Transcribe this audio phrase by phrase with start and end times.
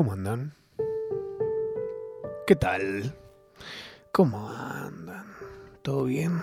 [0.00, 0.54] ¿Cómo andan?
[2.46, 3.14] ¿Qué tal?
[4.12, 5.26] ¿Cómo andan?
[5.82, 6.40] ¿Todo bien?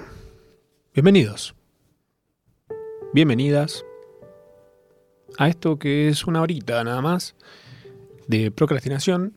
[0.93, 1.55] Bienvenidos.
[3.15, 3.83] Bienvenidas
[5.39, 7.35] a esto que es una horita nada más
[8.27, 9.33] de procrastinación.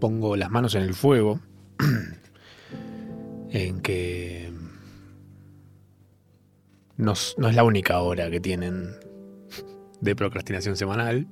[0.00, 1.38] Pongo las manos en el fuego
[3.50, 4.52] en que
[6.96, 8.96] no, es- la única hora que tienen
[10.02, 11.26] de procrastinación semanal.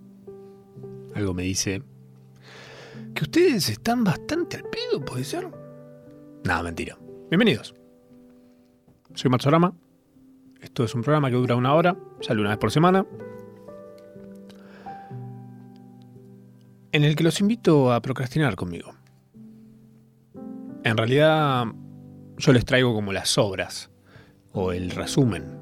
[1.15, 1.83] Algo me dice
[3.15, 5.51] que ustedes están bastante al pedo, ¿puede ser?
[6.45, 6.97] Nada, mentira.
[7.29, 7.75] Bienvenidos.
[9.15, 9.75] Soy Matsorama.
[10.63, 13.05] Esto es un programa que dura una hora, sale una vez por semana.
[16.93, 18.95] En el que los invito a procrastinar conmigo.
[20.85, 21.67] En realidad,
[22.37, 23.91] yo les traigo como las obras,
[24.53, 25.60] o el resumen,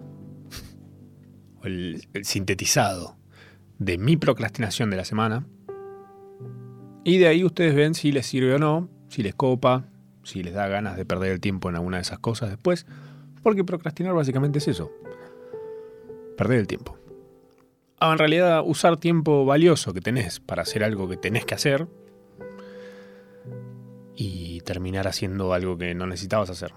[1.64, 3.16] el, sintetizado
[3.78, 5.46] de mi procrastinación de la semana.
[7.04, 9.86] Y de ahí ustedes ven si les sirve o no, si les copa,
[10.22, 12.86] si les da ganas de perder el tiempo en alguna de esas cosas después.
[13.42, 14.90] Porque procrastinar básicamente es eso.
[16.36, 16.98] Perder el tiempo.
[18.00, 21.88] Ah, en realidad, usar tiempo valioso que tenés para hacer algo que tenés que hacer
[24.14, 26.72] y terminar haciendo algo que no necesitabas hacer.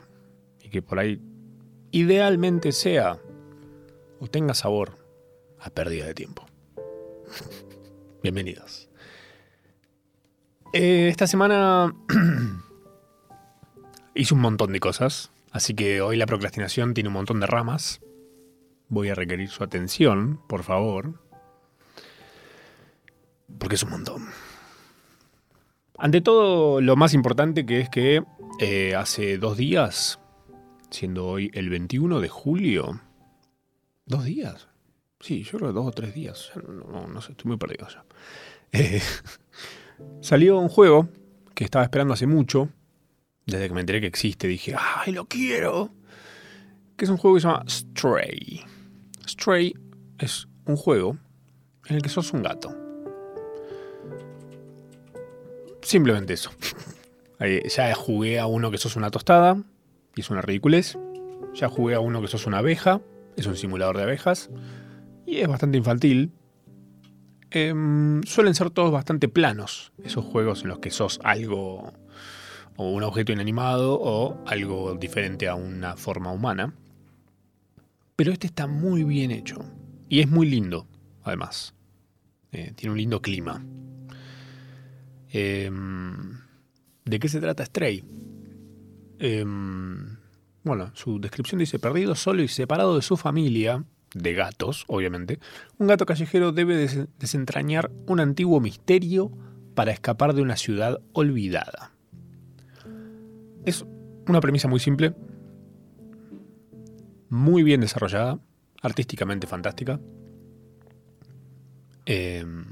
[0.62, 1.22] Y que por ahí
[1.92, 3.20] idealmente sea
[4.22, 4.98] o tenga sabor
[5.60, 6.46] a pérdida de tiempo.
[8.24, 8.88] Bienvenidos.
[10.74, 11.94] Eh, esta semana
[14.16, 18.00] hice un montón de cosas, así que hoy la procrastinación tiene un montón de ramas.
[18.90, 21.20] Voy a requerir su atención, por favor.
[23.58, 24.28] Porque es un montón.
[25.98, 28.24] Ante todo, lo más importante que es que
[28.60, 30.20] eh, hace dos días,
[30.92, 33.02] siendo hoy el 21 de julio,
[34.12, 34.68] ¿dos días?
[35.20, 36.52] Sí, yo creo que dos o tres días.
[36.68, 38.04] No, no- sé, estoy muy perdido ya.
[38.72, 39.02] Eh,
[40.22, 41.10] salió un juego
[41.56, 42.70] que estaba esperando hace mucho.
[43.46, 45.90] Desde que me enteré que existe, dije, ¡ay, lo quiero!
[46.96, 48.62] Que es un juego que se llama Stray.
[49.28, 49.74] Stray
[50.20, 51.18] es un juego
[51.88, 52.76] en el que sos un gato.
[55.82, 56.52] Simplemente eso.
[57.40, 59.58] Ahí, Ya jugué a uno que sos una tostada,
[60.16, 60.98] y es una ridiculez.
[61.54, 63.02] Ya jugué a uno que sos una abeja,
[63.38, 64.50] es un simulador de abejas,
[65.26, 66.32] y es bastante infantil.
[67.50, 71.94] Em, suelen ser todos bastante planos, esos juegos en los que sos algo,
[72.78, 76.74] o un objeto inanimado, o algo diferente a una forma humana.
[78.16, 79.60] Pero este está muy bien hecho,
[80.08, 80.88] y es muy lindo,
[81.24, 81.74] además.
[82.52, 83.66] Eh, tiene un lindo clima.
[85.30, 86.38] Em,
[87.06, 88.04] ¿De qué se trata Stray?
[90.64, 93.84] Bueno, su descripción dice, perdido solo y separado de su familia,
[94.14, 95.40] de gatos, obviamente,
[95.78, 99.32] un gato callejero debe des- desentrañar un antiguo misterio
[99.74, 101.92] para escapar de una ciudad olvidada.
[103.66, 103.86] Es
[104.28, 105.14] una premisa muy simple,
[107.30, 108.40] muy bien desarrollada,
[108.82, 110.00] artísticamente fantástica.
[112.06, 112.66] Em,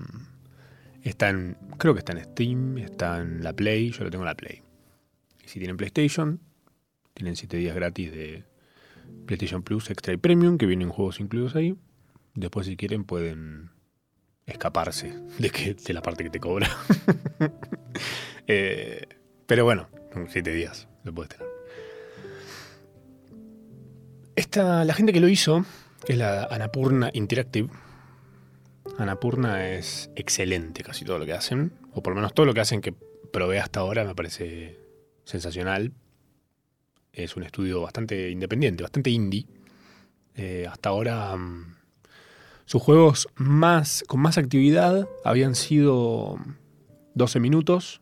[1.01, 4.27] Está en, creo que está en Steam, está en la Play, yo lo tengo en
[4.27, 4.61] la Play.
[5.43, 6.41] Y si tienen PlayStation,
[7.19, 8.45] tienen 7 días gratis de
[9.25, 11.75] PlayStation Plus Extra y Premium, que vienen juegos incluidos ahí.
[12.33, 13.71] Después si quieren pueden
[14.45, 16.69] escaparse de, la parte que te cobra.
[18.51, 19.05] Eh,
[19.45, 21.47] pero bueno, son 7 días, lo puedes tener.
[24.35, 25.65] Esta, la gente que lo hizo,
[26.07, 27.69] es la Anapurna Interactive,
[28.97, 32.61] Anapurna es excelente casi todo lo que hacen, o por lo menos todo lo que
[32.61, 34.79] hacen que probé hasta ahora me parece
[35.25, 35.93] sensacional.
[37.13, 39.45] Es un estudio bastante independiente, bastante indie.
[40.35, 41.75] Eh, hasta ahora mm,
[42.65, 46.37] sus juegos más, con más actividad habían sido
[47.15, 48.01] 12 minutos,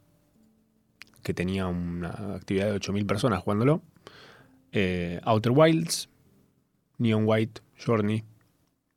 [1.23, 3.81] que tenía una actividad de 8.000 personas jugándolo.
[4.71, 6.09] Eh, Outer Wilds,
[6.97, 8.23] Neon White, Journey,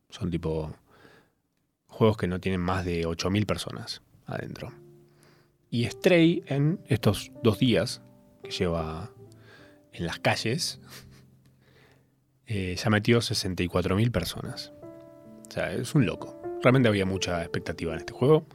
[0.09, 0.75] son tipo
[1.87, 4.73] juegos que no tienen más de 8.000 personas adentro.
[5.71, 8.03] Y Stray en estos dos días
[8.43, 9.11] que lleva
[9.93, 10.81] en las calles,
[12.47, 14.73] eh, ya metió 64.000 personas.
[15.49, 16.41] O sea, es un loco.
[16.63, 18.47] Realmente había mucha expectativa en este juego.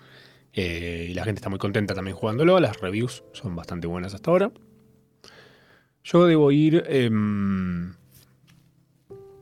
[0.53, 2.59] eh, y la gente está muy contenta también jugándolo.
[2.59, 4.51] Las reviews son bastante buenas hasta ahora.
[6.03, 7.93] Yo debo ir em,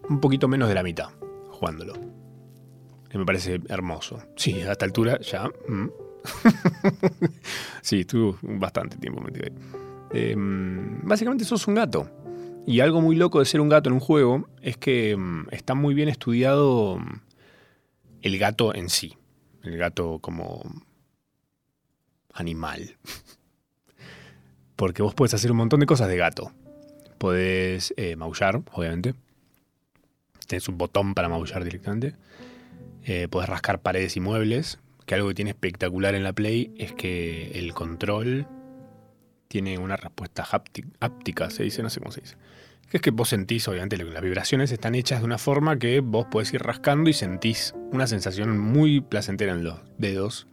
[0.10, 1.10] un poquito menos de la mitad
[1.52, 2.24] jugándolo
[3.18, 4.22] me parece hermoso.
[4.36, 5.50] Sí, a esta altura ya.
[5.68, 5.90] mm.
[7.82, 9.54] sí, estuvo bastante tiempo metido ahí.
[10.14, 12.10] Eh, básicamente sos un gato.
[12.66, 15.74] Y algo muy loco de ser un gato en un juego es que mm, está
[15.74, 17.22] muy bien estudiado mm,
[18.22, 19.18] el gato en sí.
[19.64, 20.64] el gato como
[22.34, 22.98] animal.
[24.76, 26.52] Porque vos puedes hacer un montón de cosas de gato.
[27.18, 29.14] Podés eh, maullar, obviamente.
[30.48, 32.16] Tenés un botón para maullar directamente.
[33.04, 34.80] Eh, podés rascar paredes y muebles.
[35.06, 38.48] Que algo que tiene espectacular en la Play es que el control
[39.54, 40.48] tiene una respuesta
[41.00, 42.38] háptica, se dice, no sé cómo se dice.
[42.90, 46.26] Que es que vos sentís, obviamente, las vibraciones están hechas de una forma que vos
[46.26, 50.48] podés ir rascando y sentís una sensación muy placentera en los dedos.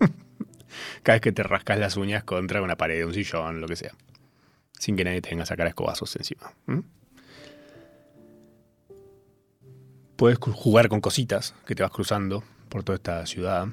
[1.02, 3.92] Cada vez que te rascas las uñas contra una pared, un sillón, lo que sea.
[4.78, 6.50] Sin que nadie tenga que sacar escobazos encima.
[10.16, 13.68] Puedes jugar con cositas que te vas cruzando por toda esta ciudad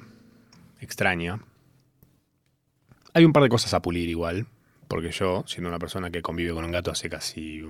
[0.78, 1.40] extraña.
[3.14, 4.46] Hay un par de cosas a pulir igual,
[4.88, 7.62] porque yo, siendo una persona que convive con un gato hace casi,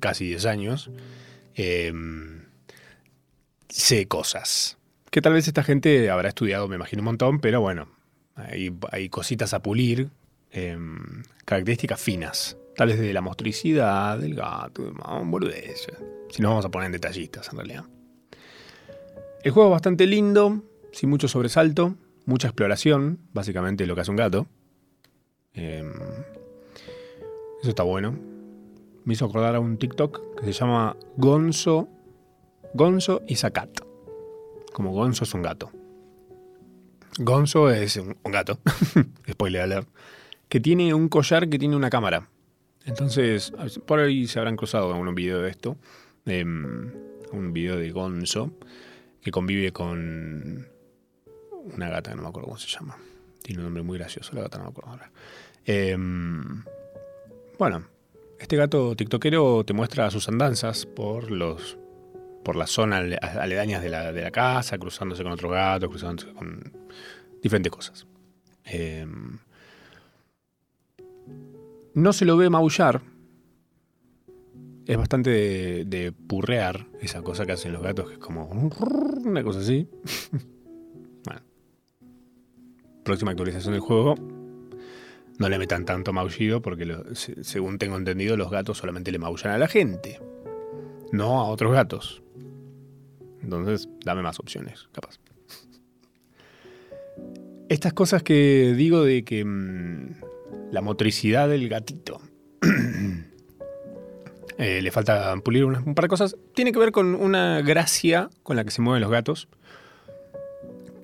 [0.00, 0.90] casi 10 años,
[1.54, 2.44] em,
[3.68, 4.78] sé cosas.
[5.10, 7.88] Que tal vez esta gente habrá estudiado, me imagino, un montón, pero bueno,
[8.36, 10.10] hay, cositas a pulir,
[10.50, 12.56] em, características finas.
[12.76, 14.92] Tal vez de la motricidad del gato,
[15.24, 15.86] boludez.
[16.30, 17.84] Si no vamos a poner en detallistas, en realidad.
[19.42, 20.62] El juego es bastante lindo,
[20.92, 21.96] sin mucho sobresalto,
[22.26, 24.46] mucha exploración, básicamente lo que hace un gato.
[25.54, 25.92] Em,
[27.60, 28.18] eso está bueno.
[29.04, 31.88] Me hizo acordar a un TikTok que se llama Gonzo,
[32.74, 33.80] Gonzo y Zakat.
[34.72, 35.70] Como Gonzo es un gato.
[37.18, 38.60] Gonzo es un, gato,
[39.30, 39.88] spoiler alert,
[40.48, 42.28] que tiene un collar que tiene una cámara.
[42.86, 43.52] Entonces,
[43.84, 45.76] por ahí se habrán cruzado en un video de esto.
[46.24, 46.92] Em,
[47.32, 48.52] un video de Gonzo
[49.20, 50.68] que convive con
[51.74, 52.96] una gata, no me acuerdo cómo se llama.
[53.50, 55.10] Tiene un nombre muy gracioso, la gata no me acuerdo ahora.
[55.64, 56.62] Em,
[57.58, 57.84] bueno,
[58.38, 61.76] este gato tiktokero te muestra sus andanzas por los
[62.44, 66.62] por las zonas aledañas de la, de la casa, cruzándose con otro gato, cruzándose con
[67.42, 68.06] diferentes cosas.
[68.62, 69.38] Em,
[71.94, 73.02] no se lo ve maullar.
[74.86, 79.58] Es bastante de, purrear esa cosa que hacen los gatos, que es como una cosa
[79.58, 79.88] así.
[83.10, 84.14] próxima actualización del juego
[85.40, 86.86] no le metan tanto maullido porque
[87.42, 90.20] según tengo entendido los gatos solamente le maullan a la gente,
[91.10, 92.22] no a otros gatos.
[93.42, 95.18] Entonces, dame más opciones, capaz.
[97.68, 100.20] Estas cosas que digo de que mm,
[100.70, 102.20] la motricidad del gatito
[104.58, 108.54] eh, le falta pulir un par de cosas, tiene que ver con una gracia con
[108.54, 109.48] la que se mueven los gatos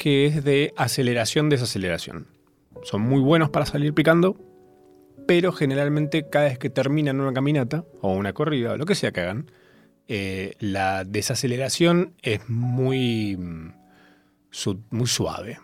[0.07, 2.29] que es de aceleración-desaceleración.
[2.85, 4.37] Son muy buenos para salir picando,
[5.27, 9.11] pero generalmente cada vez que terminan una caminata o una corrida o lo que sea
[9.11, 9.51] que hagan,
[10.07, 13.37] eh, la desaceleración es muy,
[14.91, 15.59] muy suave.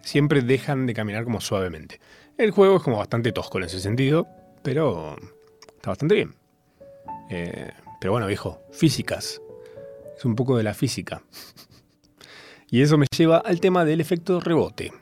[0.00, 2.00] Siempre dejan de caminar como suavemente.
[2.38, 4.26] El juego es como bastante tosco en ese sentido,
[4.62, 5.14] pero
[5.76, 6.34] está bastante bien.
[7.28, 7.70] Eh,
[8.00, 9.42] pero bueno, viejo, físicas.
[10.16, 11.22] Es un poco de la física.
[12.74, 14.92] Y eso me lleva al tema del efecto rebote.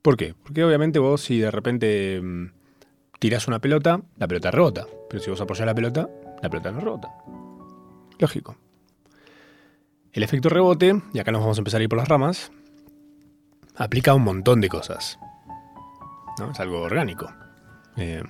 [0.00, 0.36] ¿Por qué?
[0.40, 2.52] Porque obviamente vos si de repente mm,
[3.18, 4.86] tirás una pelota, la pelota rebota.
[5.10, 6.08] Pero si vos apoyás la pelota,
[6.40, 7.08] la pelota no rebota.
[8.20, 8.56] Lógico.
[10.12, 12.52] El efecto rebote, y acá nos vamos a empezar a ir por las ramas,
[13.74, 15.18] aplica un montón de cosas.
[16.48, 17.28] Es algo orgánico.
[17.96, 18.22] Em,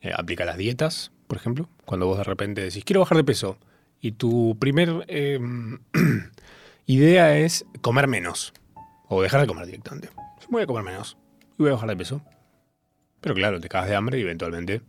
[0.00, 1.68] eh, aplica las dietas, por ejemplo.
[1.84, 3.58] Cuando vos de repente decís, quiero bajar de peso,
[4.00, 5.78] y tu primer em,
[6.86, 8.52] idea es comer menos.
[9.08, 10.10] O dejar de comer directamente.
[10.48, 11.16] Voy a comer menos.
[11.58, 12.22] Y voy a bajar de peso.
[13.20, 14.82] Pero claro, te cagas de hambre y eventualmente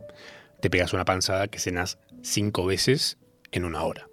[0.60, 3.18] te pegas una panzada que cenas cinco veces
[3.52, 4.08] en una hora.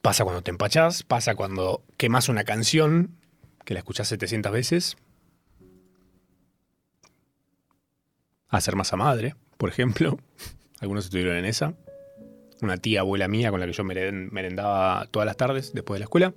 [0.00, 3.16] Pasa cuando te empachás, pasa cuando quemas una canción
[3.64, 4.96] que la escuchás 700 veces.
[8.48, 10.18] Hacer masa madre, por ejemplo.
[10.80, 11.74] Algunos estuvieron en esa
[12.62, 16.04] una tía abuela mía con la que yo merendaba todas las tardes después de la
[16.04, 16.34] escuela.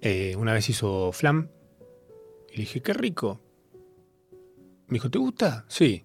[0.00, 1.48] Eh, una vez hizo flam
[2.50, 3.40] y le dije, qué rico.
[4.88, 5.64] Me dijo, ¿te gusta?
[5.68, 6.04] Sí.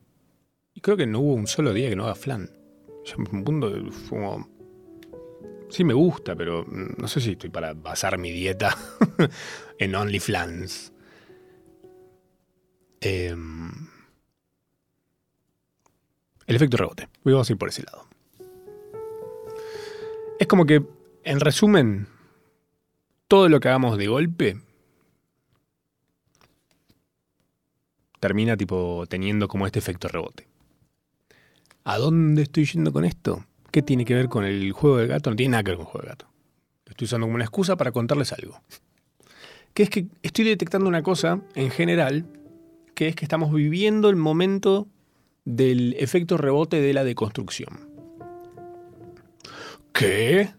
[0.73, 2.49] Y creo que no hubo un solo día que no haga flan.
[3.17, 4.19] Un punto fue.
[5.69, 8.77] Sí me gusta, pero no sé si estoy para basar mi dieta
[9.79, 10.93] en Only Flans.
[13.01, 13.69] Em,
[16.45, 17.09] el efecto rebote.
[17.23, 18.07] Voy a ir por ese lado.
[20.39, 20.83] Es como que,
[21.23, 22.07] en resumen,
[23.27, 24.61] todo lo que hagamos de golpe
[28.19, 30.47] termina tipo teniendo como este efecto rebote.
[31.83, 33.45] ¿A dónde estoy yendo con esto?
[33.71, 35.29] ¿Qué tiene que ver con el juego de gato?
[35.29, 36.27] No tiene nada que ver con el juego de gato.
[36.85, 38.61] Estoy usando como una excusa para contarles algo.
[39.73, 42.25] Que es que estoy detectando una cosa en general,
[42.93, 44.87] que es que estamos viviendo el momento
[45.45, 47.86] del efecto rebote de la deconstrucción.
[49.97, 50.49] ¿Qué?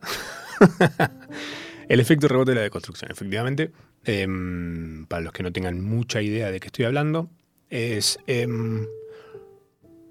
[1.88, 3.70] el efecto rebote de la deconstrucción, efectivamente.
[4.04, 7.30] Em, para los que no tengan mucha idea de qué estoy hablando,
[7.70, 8.86] es em,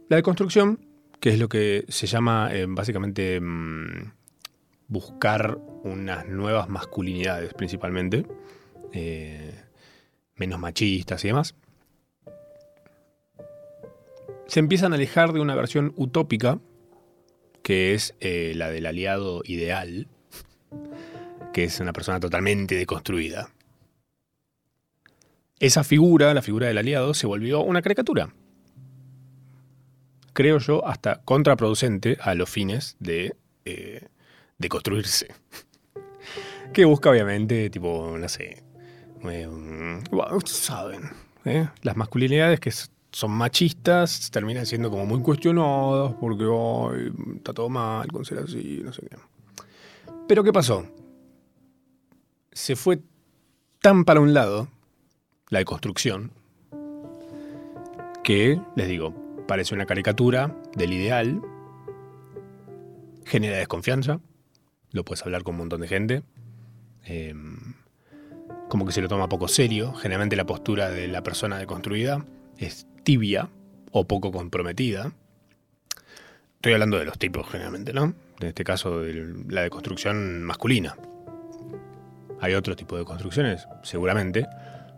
[0.07, 0.79] la deconstrucción,
[1.19, 3.41] que es lo que se llama em, básicamente
[4.87, 8.25] buscar unas nuevas masculinidades principalmente,
[8.93, 9.53] eh,
[10.35, 11.55] menos machistas y demás.
[14.47, 16.59] Se empiezan a alejar de una versión utópica,
[17.67, 20.07] que es eh, la del aliado ideal,
[21.51, 23.49] que es una persona totalmente deconstruida.
[25.59, 28.33] Esa figura, la figura del aliado, se volvió una caricatura.
[30.31, 34.07] Creo yo, hasta contraproducente a los fines de, eh,
[34.57, 35.27] de construirse.
[36.73, 38.63] que busca, obviamente, tipo, no sé.
[39.25, 39.49] Eh,
[40.45, 41.09] saben,
[41.43, 41.67] ¿eh?
[41.81, 42.71] las masculinidades que
[43.17, 46.45] son machistas terminan siendo como muy cuestionadas porque
[47.35, 49.17] está todo mal con ser así, no sé qué.
[50.27, 50.85] Pero ¿qué pasó?
[52.51, 52.99] Se fue
[53.81, 54.67] tan para un lado
[55.49, 56.29] la deconstrucción,
[58.23, 59.15] que, les digo,
[59.47, 61.41] parece una caricatura del ideal,
[63.25, 64.19] genera desconfianza,
[64.91, 66.21] lo puedes hablar con un montón de gente,
[67.03, 67.73] em,
[68.69, 72.23] como que se lo toma poco serio, generalmente la postura de la persona deconstruida
[72.59, 73.47] es tibia
[73.93, 75.13] o poco comprometida.
[76.55, 78.13] Estoy hablando de los tipos generalmente, ¿no?
[78.41, 80.97] En este caso, de la deconstrucción masculina.
[82.41, 84.45] Hay otro tipo de construcciones, seguramente,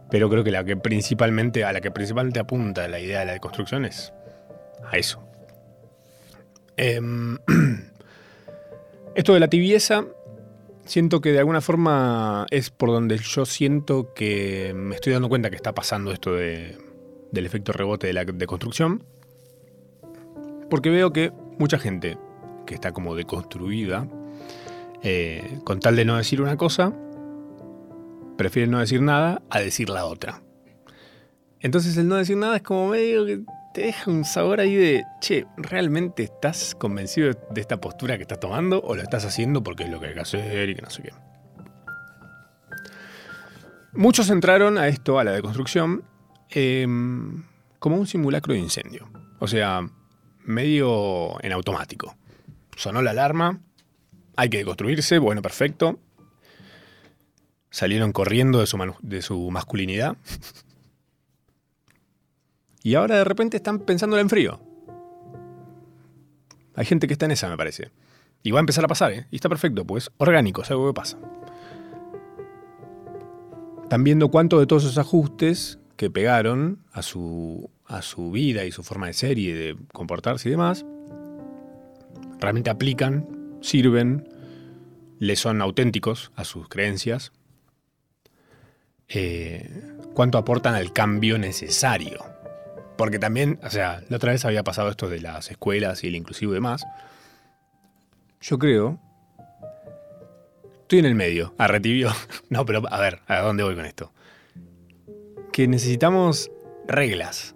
[0.10, 3.34] pero creo que la que principalmente, a la que principalmente apunta la idea de la
[3.34, 4.12] deconstrucción es
[4.90, 5.24] a eso.
[6.78, 7.38] Em,
[9.16, 10.06] esto de la tibieza,
[10.84, 15.52] siento que de alguna forma es por donde yo siento que me estoy dando cuenta
[15.52, 16.34] que está pasando esto
[17.32, 19.04] del efecto rebote de la deconstrucción.
[20.70, 22.18] Porque veo que mucha gente
[22.66, 24.08] que está como deconstruida,
[25.02, 26.94] eh, con tal de no decir una cosa,
[28.38, 30.42] prefieren no decir nada a decir la otra.
[31.60, 33.42] Entonces el no decir nada es como medio que
[33.74, 38.40] te deja un sabor ahí de, che, ¿realmente estás convencido de esta postura que estás
[38.40, 40.90] tomando o lo estás haciendo porque es lo que hay que hacer y que no
[40.90, 41.12] sé qué?
[43.92, 46.04] Muchos entraron a esto, a la deconstrucción,
[46.50, 47.44] em,
[47.80, 49.10] como un simulacro de incendio.
[49.40, 49.90] O sea,
[50.44, 52.16] medio en automático.
[52.76, 53.62] Sonó la alarma,
[54.36, 56.00] hay que deconstruirse, bueno, perfecto
[57.70, 60.18] salieron corriendo de su, de su masculinidad.
[62.84, 64.60] y ahora de repente están pensando en frío.
[66.76, 67.92] Hay gente que está en esa, me parece.
[68.42, 69.28] Y va a empezar a pasar, ¿eh?
[69.32, 71.18] Y está perfecto, pues orgánico, es algo que pasa.
[73.84, 78.72] Están viendo cuánto de todos esos ajustes que pegaron a su, a su vida y
[78.72, 80.86] su forma de ser y de comportarse y demás,
[82.40, 84.26] realmente aplican, sirven,
[85.20, 87.34] le son auténticos a sus creencias
[89.10, 89.70] eh,
[90.14, 92.24] cuánto aportan al cambio necesario.
[92.98, 96.16] Porque también, o sea, la otra vez había pasado esto de las escuelas y el
[96.16, 96.86] inclusivo y demás.
[98.40, 99.02] Yo creo.
[100.84, 102.10] Estoy en el medio, a retibio.
[102.50, 104.14] No, pero a ver, ¿a dónde voy con esto?
[105.52, 106.52] Que necesitamos
[106.88, 107.56] reglas.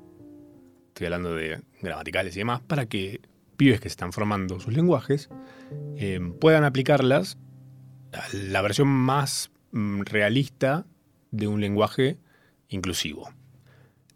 [0.89, 3.21] Estoy hablando de gramaticales y demás, para que
[3.57, 5.29] pibes que se están formando sus lenguajes
[5.97, 7.37] eh, puedan aplicarlas
[8.11, 10.85] a la versión más mm, realista
[11.31, 12.17] de un lenguaje
[12.69, 13.31] inclusivo.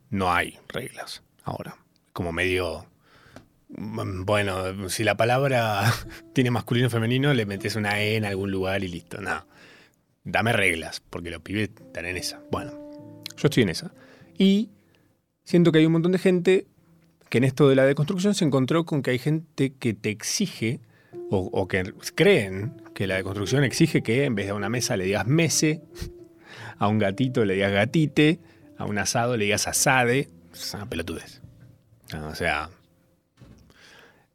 [0.09, 1.77] No hay reglas ahora.
[2.13, 2.85] Como medio...
[3.69, 5.91] Mm, bueno, si la palabra
[6.33, 9.21] tiene masculino o femenino, le metes una E en algún lugar y listo.
[9.21, 9.45] No.
[10.23, 12.41] Dame reglas, porque los pibes están en esa.
[12.51, 12.86] Bueno,
[13.37, 13.91] yo estoy en esa.
[14.37, 14.69] Y
[15.43, 16.67] siento que hay un montón de gente
[17.29, 20.79] que en esto de la deconstrucción se encontró con que hay gente que te exige
[21.29, 25.03] o, que creen que la deconstrucción exige que en vez de a una mesa le
[25.03, 25.81] digas mese
[26.77, 28.39] a un gatito le digas gatite,
[28.77, 30.29] a un asado le digas asade.
[30.53, 31.41] Es una pelotudez.
[32.29, 32.69] O sea,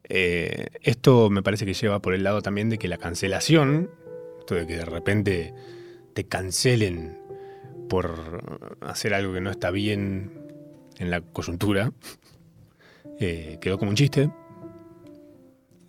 [0.03, 3.89] eh, esto me parece que lleva por el lado también de que la cancelación,
[4.39, 5.53] esto de que de repente
[6.13, 7.17] te cancelen
[7.89, 10.31] por hacer algo que no está bien
[10.97, 11.91] en la coyuntura,
[13.19, 14.29] eh, quedó como un chiste.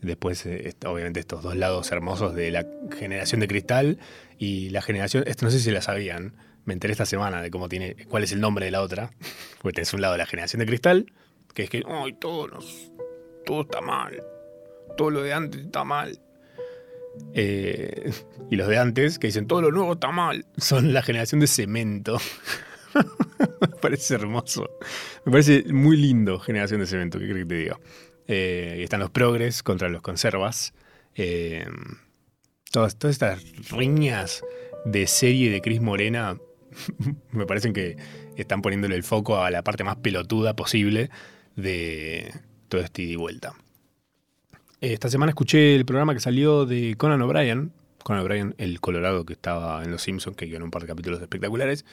[0.00, 3.98] Después, eh, obviamente, estos dos lados hermosos de la generación de cristal
[4.38, 7.68] y la generación, esto no sé si la sabían, me enteré esta semana de cómo
[7.68, 9.10] tiene, cuál es el nombre de la otra,
[9.62, 11.12] porque tenés un lado de la generación de cristal,
[11.54, 12.48] que es que, ay, todo,
[13.46, 14.22] todo está mal,
[14.96, 16.18] todo lo de antes está mal.
[17.32, 18.12] Eh,
[18.50, 21.46] y los de antes, que dicen todo lo nuevo está mal, son la generación de
[21.46, 22.18] cemento.
[23.60, 24.70] Me parece hermoso.
[25.24, 27.80] Me parece muy lindo generación de cemento, ¿qué crees que te digo?
[28.26, 30.74] Eh, y están los progres contra los conservas.
[31.16, 31.66] Eh,
[32.70, 34.42] todas, todas estas riñas
[34.84, 36.36] de serie de Cris Morena
[37.30, 37.96] me parecen que
[38.36, 41.10] están poniéndole el foco a la parte más pelotuda posible
[41.56, 42.32] de
[42.68, 43.54] todo este ida y vuelta.
[44.80, 47.72] Esta semana escuché el programa que salió de Conan O'Brien.
[48.02, 51.20] Conan O'Brien, el colorado que estaba en Los Simpsons, que en un par de capítulos
[51.22, 51.84] espectaculares,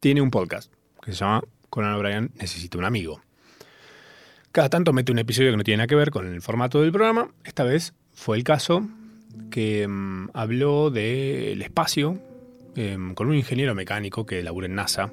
[0.00, 3.20] tiene un podcast que se llama Conan O'Brien Necesita un amigo.
[4.52, 6.92] Cada tanto mete un episodio que no tiene nada que ver con el formato del
[6.92, 7.30] programa.
[7.44, 8.86] Esta vez fue el caso
[9.50, 12.18] que mm, habló del espacio
[12.76, 15.12] em, con un ingeniero mecánico que labura en NASA.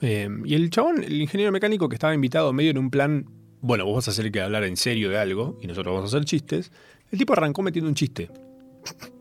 [0.00, 3.26] Em, y el chabón, el ingeniero mecánico que estaba invitado medio en un plan,
[3.64, 6.14] bueno, vos vas a hacer que hablar en serio de algo y nosotros vamos a
[6.14, 6.70] hacer chistes.
[7.10, 8.30] El tipo arrancó metiendo un chiste.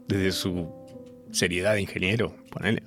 [0.05, 0.69] Desde su
[1.31, 2.83] seriedad de ingeniero, ponele.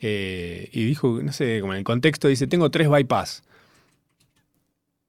[0.00, 3.42] Eh, y dijo, no sé, como en el contexto, dice, tengo tres bypass.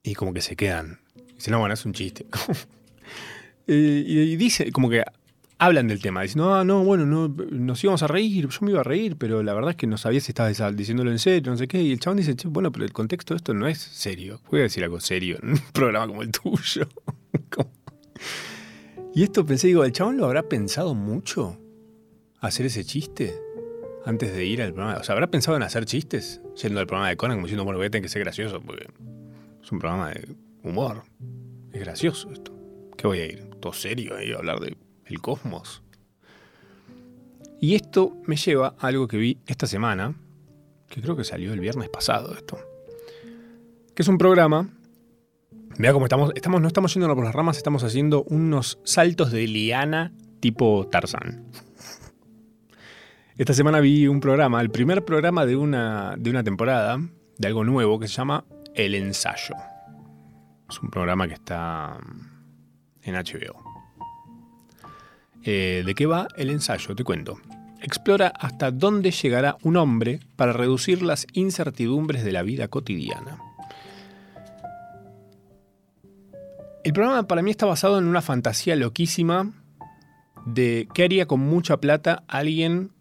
[0.03, 0.99] Y como que se quedan.
[1.35, 2.25] Dice, no, bueno, es un chiste.
[3.65, 5.05] Y, dice, como que
[5.57, 6.21] hablan del tema.
[6.21, 9.43] Dicen, no, no, bueno, no, nos íbamos a reír, yo me iba a reír, pero
[9.43, 11.81] la verdad es que no sabía si estabas diciéndolo en serio, no sé qué.
[11.81, 14.41] Y el chabón dice, bueno, pero el contexto de esto no es serio.
[14.49, 16.87] Voy a decir algo serio en un programa como el tuyo.
[19.15, 21.57] y esto pensé, digo, ¿el chabón lo habrá pensado mucho?
[22.39, 23.35] ¿Hacer ese chiste?
[24.05, 24.99] Antes de ir al programa.
[24.99, 26.41] O sea, ¿habrá pensado en hacer chistes?
[26.61, 28.85] Yendo al programa de Conan, como diciendo, bueno, voy a tener que ser gracioso, porque
[29.63, 31.03] es un programa de humor.
[31.71, 32.53] Es gracioso esto.
[32.97, 33.45] ¿Qué voy a ir?
[33.61, 35.81] Todo serio ahí a hablar del el cosmos.
[37.59, 40.15] Y esto me lleva a algo que vi esta semana,
[40.89, 42.57] que creo que salió el viernes pasado esto.
[43.95, 44.69] Que es un programa.
[45.77, 49.47] Vea cómo estamos, estamos, no estamos yendo por las ramas, estamos haciendo unos saltos de
[49.47, 51.45] liana tipo Tarzán.
[53.37, 56.99] Esta semana vi un programa, el primer programa de una, de una temporada,
[57.37, 59.55] de algo nuevo que se llama El Ensayo.
[60.69, 61.97] Es un programa que está
[63.01, 63.72] en HBO.
[65.43, 66.95] Eh, ¿De qué va el ensayo?
[66.95, 67.39] Te cuento.
[67.81, 73.39] Explora hasta dónde llegará un hombre para reducir las incertidumbres de la vida cotidiana.
[76.83, 79.51] El programa para mí está basado en una fantasía loquísima
[80.45, 82.91] de qué haría con mucha plata alguien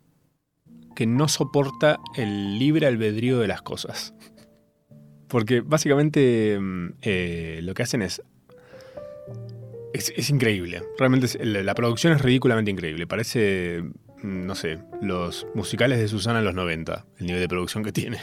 [0.94, 4.14] que no soporta el libre albedrío de las cosas.
[5.28, 8.22] Porque básicamente mm, eh, lo que hacen es...
[9.92, 10.82] Es, increíble.
[10.98, 13.06] Realmente la producción es ridículamente increíble.
[13.06, 13.82] Parece,
[14.22, 17.92] mm, no sé, los musicales de Susana en los 90, el nivel de producción que
[17.92, 18.18] tiene.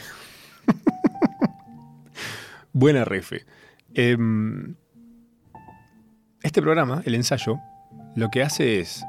[2.72, 3.44] Buena refe.
[3.94, 4.74] Em,
[6.42, 7.58] este programa, el ensayo,
[8.16, 9.04] lo que hace es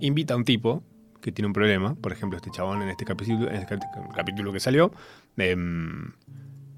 [0.00, 0.82] invita a un tipo
[1.20, 3.78] que tiene un problema, por ejemplo, este chabón en este capítulo, en este
[4.14, 4.92] capítulo que salió,
[5.38, 6.12] em,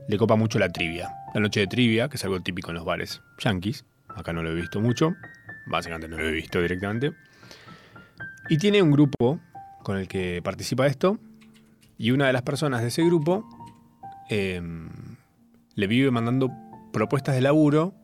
[0.09, 1.11] le copa mucho la trivia.
[1.35, 3.85] La noche de trivia, que es algo típico en los bares yankees.
[4.17, 5.15] Acá no lo he visto mucho,
[5.67, 7.13] básicamente no lo he visto directamente.
[8.49, 9.41] Y tiene un grupo
[9.83, 11.19] con el que participa esto,
[11.99, 13.49] y una de las personas de ese grupo
[14.29, 14.89] em,
[15.75, 16.51] le vive mandando
[16.93, 17.95] propuestas de laburo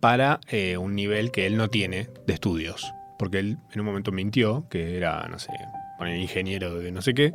[0.00, 4.10] para eh, un nivel que él no tiene de estudios porque él en un momento
[4.10, 5.52] mintió, que era, no sé,
[6.16, 7.32] ingeniero de no sé qué,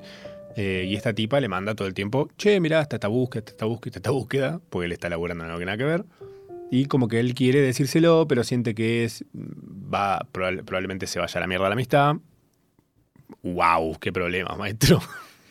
[0.58, 3.64] eh, y esta tipa le manda todo el tiempo, che, mirá, está esta búsqueda, esta
[3.64, 6.04] búsqueda, esta búsqueda, porque él está laburando en algo que nada que ver.
[6.72, 9.26] Y como que él quiere decírselo, pero siente que es.
[9.34, 12.16] va probablemente se vaya a la mierda la amistad.
[13.44, 13.98] ¡Wow!
[14.00, 15.02] ¡Qué problema, maestro!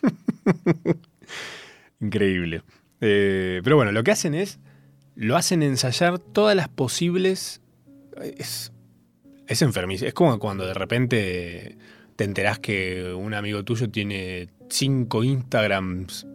[2.00, 2.62] Increíble.
[3.00, 4.58] Eh, pero bueno, lo que hacen es.
[5.14, 7.62] Lo hacen ensayar todas las posibles.
[8.38, 8.72] Es
[9.46, 10.06] es enfermizo.
[10.06, 11.78] Es como cuando de repente
[12.16, 16.26] te enterás que un amigo tuyo tiene cinco Instagrams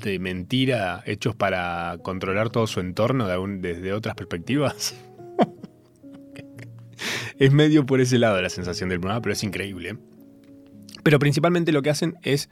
[0.00, 3.26] de mentira hechos para controlar todo su entorno
[3.58, 4.94] desde otras perspectivas.
[7.38, 9.98] es medio por ese lado la sensación del programa, pero es increíble.
[11.02, 12.50] Pero principalmente lo que hacen es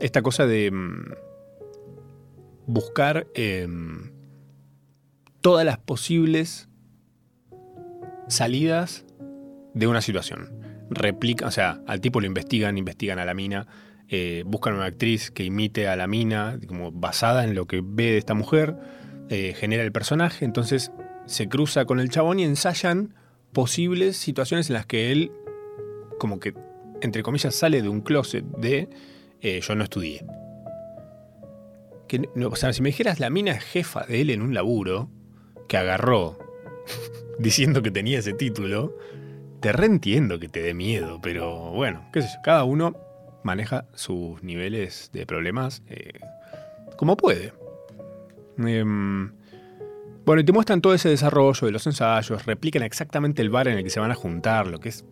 [0.00, 1.12] esta cosa de mm,
[2.66, 4.10] buscar em,
[5.40, 6.68] todas las posibles
[8.28, 9.04] salidas
[9.74, 10.50] de una situación.
[10.90, 13.66] Replica, o sea, al tipo lo investigan, investigan a la mina,
[14.12, 18.10] eh, buscan una actriz que imite a la mina, como basada en lo que ve
[18.10, 18.74] de esta mujer,
[19.28, 20.90] eh, genera el personaje, entonces
[21.26, 23.14] se cruza con el chabón y ensayan
[23.52, 25.30] posibles situaciones en las que él,
[26.18, 26.54] como que,
[27.02, 28.88] entre comillas, sale de un closet de
[29.42, 30.26] eh, yo no estudié.
[32.08, 35.08] Que, o sea, si me dijeras la mina es jefa de él en un laburo,
[35.68, 36.36] que agarró
[37.38, 38.96] diciendo que tenía ese título,
[39.60, 43.09] te reentiendo que te dé miedo, pero bueno, qué sé yo, cada uno
[43.42, 46.20] maneja sus niveles de problemas eh,
[46.96, 47.52] como puede.
[48.58, 49.32] Em,
[50.24, 53.78] bueno, y te muestran todo ese desarrollo de los ensayos, replican exactamente el bar en
[53.78, 55.04] el que se van a juntar, lo que es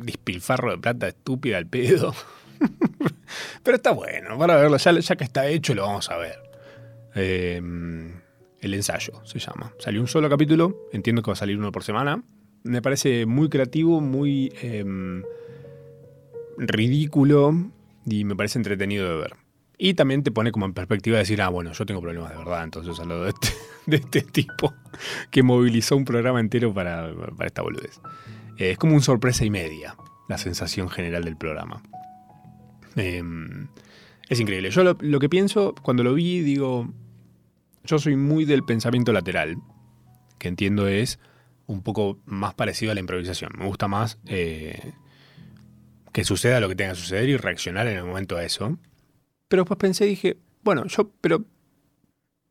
[0.00, 2.14] dispilfarro de plata estúpida al pedo.
[3.62, 6.38] Pero está bueno, para verlo, ya, ya, que está hecho lo vamos a ver.
[7.14, 8.20] Em,
[8.60, 9.72] el ensayo se llama.
[9.78, 12.22] Salió un solo capítulo, entiendo que va a salir uno por semana.
[12.62, 15.22] Me parece muy creativo, muy em,
[16.58, 17.54] ridículo
[18.06, 19.36] y me parece entretenido de ver.
[19.78, 22.38] Y también te pone como en perspectiva de decir, ah, bueno, yo tengo problemas de
[22.38, 23.48] verdad, entonces hablo de este,
[23.86, 24.74] de este tipo
[25.30, 27.10] que movilizó un programa entero para,
[27.44, 28.00] esta boludez.
[28.58, 29.96] Eh, es como un sorpresa y media
[30.28, 31.82] la sensación general del programa.
[32.96, 33.68] Em,
[34.28, 34.70] es increíble.
[34.70, 36.88] Yo lo, lo, que pienso cuando lo vi, digo,
[37.84, 39.56] yo soy muy del pensamiento lateral,
[40.38, 41.18] que entiendo es
[41.66, 43.52] un poco más parecido a la improvisación.
[43.58, 44.92] Me gusta más eh,
[46.16, 48.78] que suceda lo que tenga que suceder y reaccionar en el momento a eso.
[49.48, 51.44] Pero después pensé y dije, bueno, yo, pero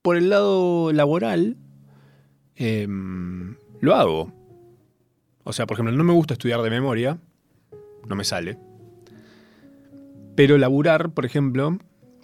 [0.04, 1.58] por el lado laboral,
[2.58, 4.32] em, lo hago.
[5.44, 7.18] O sea, por ejemplo, no me gusta estudiar de memoria,
[8.08, 8.60] no me sale.
[10.36, 11.80] Pero laburar, por ejemplo,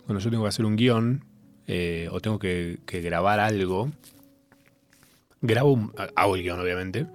[0.06, 1.26] cuando yo tengo que hacer un guion
[1.66, 3.90] eh, o tengo que, grabar algo,
[5.42, 7.08] grabo, hago el guion obviamente,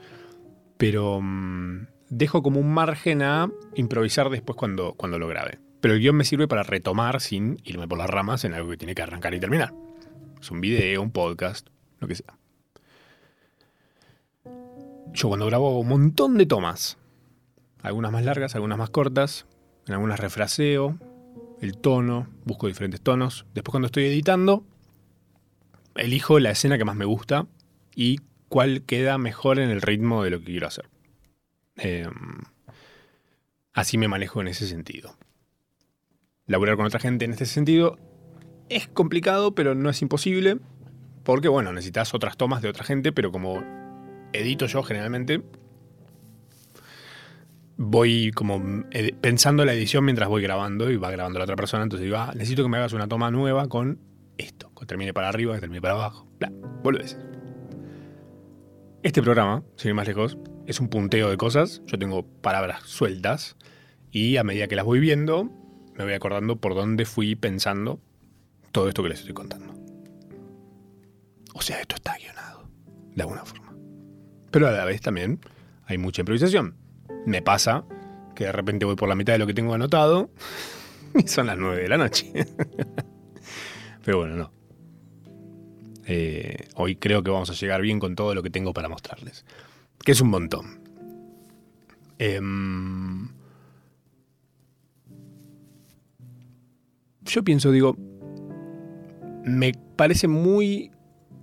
[0.78, 5.58] pero mm, dejo como un margen a improvisar después cuando, cuando lo grabe.
[5.80, 8.76] Pero el guion me sirve para retomar sin irme por las ramas en algo que
[8.76, 9.74] tiene que arrancar y terminar.
[10.40, 11.68] Es un video, un podcast,
[12.00, 12.38] lo que sea.
[15.12, 16.98] Yo cuando grabo un montón de tomas,
[17.82, 19.46] algunas más largas, algunas más cortas,
[19.86, 20.98] en algunas refraseo,
[21.60, 23.46] el tono, busco diferentes tonos.
[23.54, 24.64] Después cuando estoy editando,
[25.94, 27.46] elijo la escena que más me gusta
[27.94, 30.86] y cuál queda mejor en el ritmo de lo que quiero hacer.
[31.76, 32.12] Em,
[33.72, 35.16] así me manejo en ese sentido.
[36.46, 37.98] Laburar con otra gente en este sentido
[38.68, 40.58] es complicado, pero no es imposible.
[41.24, 43.64] Porque, bueno, necesitas otras tomas de otra gente, pero como
[44.32, 45.42] edito yo generalmente,
[47.76, 51.82] voy como eh, pensando la edición mientras voy grabando y va grabando la otra persona.
[51.82, 53.98] Entonces digo, ah, necesito que me hagas una toma nueva con
[54.38, 54.72] esto.
[54.78, 56.28] Que termine para arriba, que termine para abajo.
[56.38, 56.52] Bla,
[56.98, 57.18] decir.
[59.02, 61.82] Este programa, sin ir más lejos, es un punteo de cosas.
[61.86, 63.56] Yo tengo palabras sueltas
[64.10, 65.44] y a medida que las voy viendo,
[65.94, 68.00] me voy acordando por dónde fui pensando
[68.72, 69.74] todo esto que les estoy contando.
[71.54, 72.68] O sea, esto está guionado,
[73.14, 73.74] de alguna forma.
[74.50, 75.40] Pero a la vez también
[75.86, 76.86] hay mucha improvisación
[77.26, 77.84] me pasa
[78.34, 80.30] que de repente voy por la mitad de lo que tengo anotado
[81.14, 82.32] y son las 9 de la noche.
[84.04, 84.52] Pero bueno, no.
[86.06, 89.44] Eh, hoy creo que vamos a llegar bien con todo lo que tengo para mostrarles.
[90.04, 90.80] Que es un montón.
[92.18, 93.28] Em,
[97.22, 97.96] yo pienso, digo,
[99.44, 100.90] me parece muy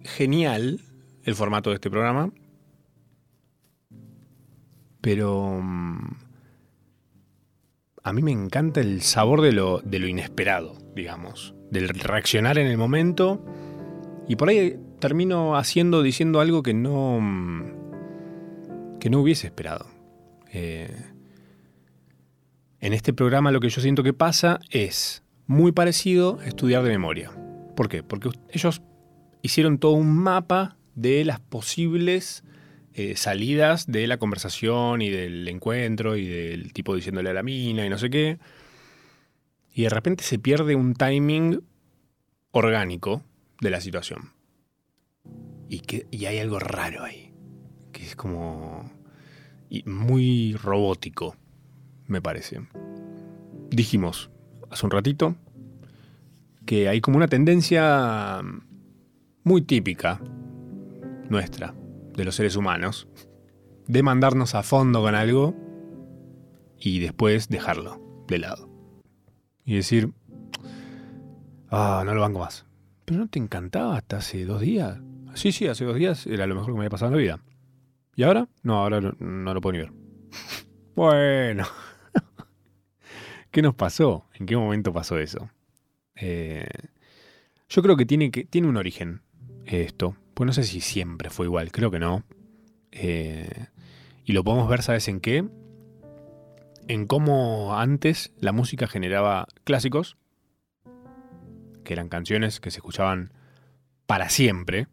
[0.03, 0.81] genial
[1.23, 2.31] el formato de este programa
[5.03, 6.15] pero mm,
[8.03, 12.67] a mí me encanta el sabor de lo, de lo inesperado, digamos, del reaccionar en
[12.67, 13.43] el momento
[14.29, 17.82] y por ahí termino haciendo, diciendo algo que no, mm,
[19.03, 19.85] que no hubiese esperado.
[20.53, 20.95] Eh,
[22.79, 26.89] en este programa lo que yo siento que pasa es muy parecido a estudiar de
[26.91, 27.29] memoria.
[27.75, 28.01] ¿Por qué?
[28.01, 28.81] Porque ellos
[29.41, 32.45] hicieron todo un mapa de las posibles
[32.93, 37.85] eh, salidas de la conversación y del encuentro y del tipo diciéndole a la mina
[37.85, 38.39] y no sé qué.
[39.73, 41.61] Y de repente se pierde un timing
[42.51, 43.21] orgánico
[43.59, 44.31] de la situación.
[45.67, 47.32] Y, que, y hay algo raro ahí.
[48.03, 48.89] Es como.
[49.85, 51.35] Muy robótico,
[52.07, 52.61] me parece.
[53.71, 54.29] Dijimos
[54.69, 55.35] hace un ratito
[56.65, 58.41] que hay como una tendencia
[59.43, 60.21] muy típica
[61.29, 61.73] nuestra
[62.15, 63.07] de los seres humanos,
[63.87, 65.55] de mandarnos a fondo con algo
[66.79, 68.69] y después dejarlo de lado.
[69.65, 70.11] Y decir,
[71.69, 72.65] ah, no lo banco más.
[73.05, 74.99] Pero no te encantaba hasta hace dos días.
[75.33, 77.52] Sí, sí, hace dos días era lo mejor que me había pasado en la vida.
[78.15, 78.47] ¿Y ahora?
[78.61, 79.91] No, ahora no, lo puedo ni ver.
[80.95, 81.65] bueno.
[83.51, 84.27] ¿Qué nos pasó?
[84.33, 85.49] ¿En qué momento pasó eso?
[86.15, 86.67] Eh,
[87.69, 89.21] yo creo que tiene, que tiene un origen
[89.65, 90.15] esto.
[90.33, 92.23] Pues no sé si siempre fue igual, creo que no.
[92.91, 93.67] Eh,
[94.25, 95.45] y lo podemos ver, ¿sabes en qué?
[96.87, 100.17] En cómo antes la música generaba clásicos,
[101.83, 103.33] que eran canciones que se escuchaban
[104.05, 104.87] para siempre,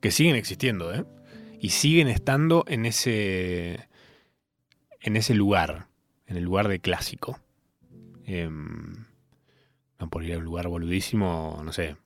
[0.00, 1.04] que siguen existiendo, ¿eh?
[1.62, 3.88] Y siguen estando en ese,
[5.00, 5.86] en ese lugar,
[6.26, 7.38] en el lugar de clásico.
[8.26, 11.96] No por ir a un lugar boludísimo, no sé,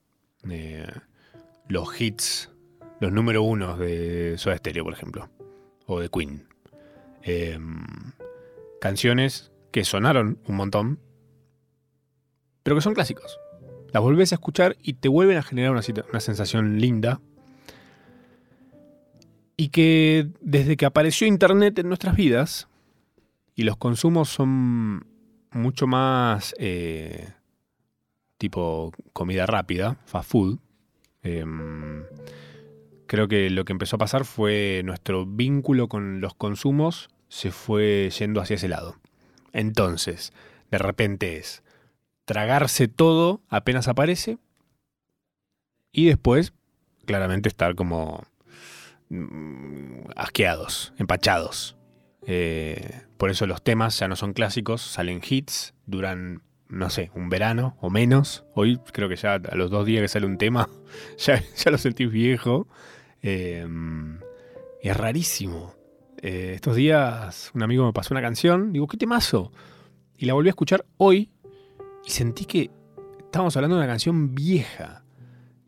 [1.68, 2.50] los hits,
[3.00, 5.30] los número uno de Soda Stereo, por ejemplo,
[5.86, 6.46] o de Queen.
[7.22, 7.82] Em,
[8.78, 11.00] canciones que sonaron un montón,
[12.62, 13.40] pero que son clásicos.
[13.90, 17.22] Las volvés a escuchar y te vuelven a generar una, una sensación linda.
[19.56, 22.68] Y que desde que apareció Internet en nuestras vidas,
[23.54, 25.06] y los consumos son
[25.50, 27.32] mucho más eh,
[28.38, 30.58] tipo comida rápida, fast food.
[31.22, 32.04] Em,
[33.06, 38.10] creo que lo que empezó a pasar fue nuestro vínculo con los consumos se fue
[38.16, 38.96] yendo hacia ese lado.
[39.52, 40.32] Entonces,
[40.70, 41.62] de repente es
[42.24, 44.38] tragarse todo apenas aparece
[45.92, 46.52] y después,
[47.06, 48.24] claramente, estar como
[50.16, 51.76] asqueados, empachados.
[52.26, 57.28] Eh, por eso los temas ya no son clásicos, salen hits, duran, no sé, un
[57.28, 58.44] verano o menos.
[58.54, 60.68] Hoy creo que ya a los dos días que sale un tema,
[61.18, 62.68] ya, ya lo sentís viejo.
[63.22, 63.66] Eh,
[64.82, 65.74] es rarísimo.
[66.22, 69.52] Eh, estos días un amigo me pasó una canción, digo, ¿qué temazo?
[70.16, 71.30] Y la volví a escuchar hoy
[72.04, 72.70] y sentí que
[73.18, 75.04] estábamos hablando de una canción vieja.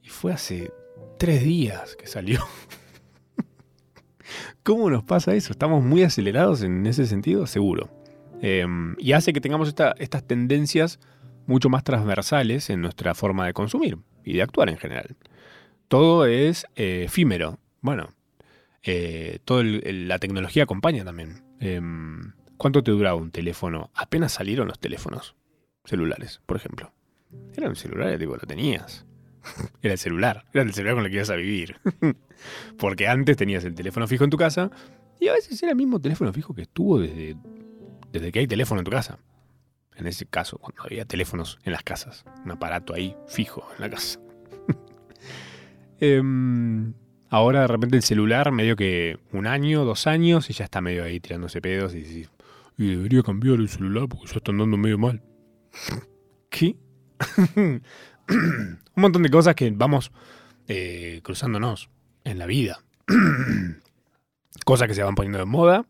[0.02, 0.72] Y fue hace
[1.18, 2.40] tres días que salió.
[4.62, 5.52] ¿Cómo nos pasa eso?
[5.52, 7.46] ¿Estamos muy acelerados en ese sentido?
[7.46, 7.90] Seguro.
[8.40, 11.00] Em, y hace que tengamos estas tendencias
[11.46, 15.16] mucho más transversales en nuestra forma de consumir y de actuar en general.
[15.88, 17.58] Todo es eh, efímero.
[17.80, 18.10] Bueno,
[18.82, 21.42] eh, toda la tecnología acompaña también.
[21.60, 23.90] Em, ¿Cuánto te duraba un teléfono?
[23.94, 25.36] Apenas salieron los teléfonos
[25.84, 26.92] celulares, por ejemplo.
[27.56, 29.06] Era un celular, tipo, lo tenías.
[29.82, 31.76] Era el celular, era el celular con el que ibas a vivir.
[32.78, 34.70] Porque antes tenías el teléfono fijo en tu casa
[35.20, 37.36] y a veces era el mismo teléfono fijo que estuvo desde,
[38.12, 39.18] desde que hay teléfono en tu casa.
[39.96, 42.24] En ese caso, cuando había teléfonos en las casas.
[42.44, 44.20] Un aparato ahí fijo en la casa.
[46.00, 46.94] Em,
[47.28, 51.02] ahora de repente el celular, medio que un año, dos años, y ya está medio
[51.02, 52.28] ahí tirándose pedos y
[52.78, 55.20] y debería cambiar el celular porque ya está andando medio mal.
[56.48, 56.76] ¿Qué?
[58.28, 60.12] un montón de cosas que vamos
[60.68, 61.88] eh, cruzándonos
[62.24, 62.80] en la vida.
[64.64, 65.86] cosas que se van poniendo de moda,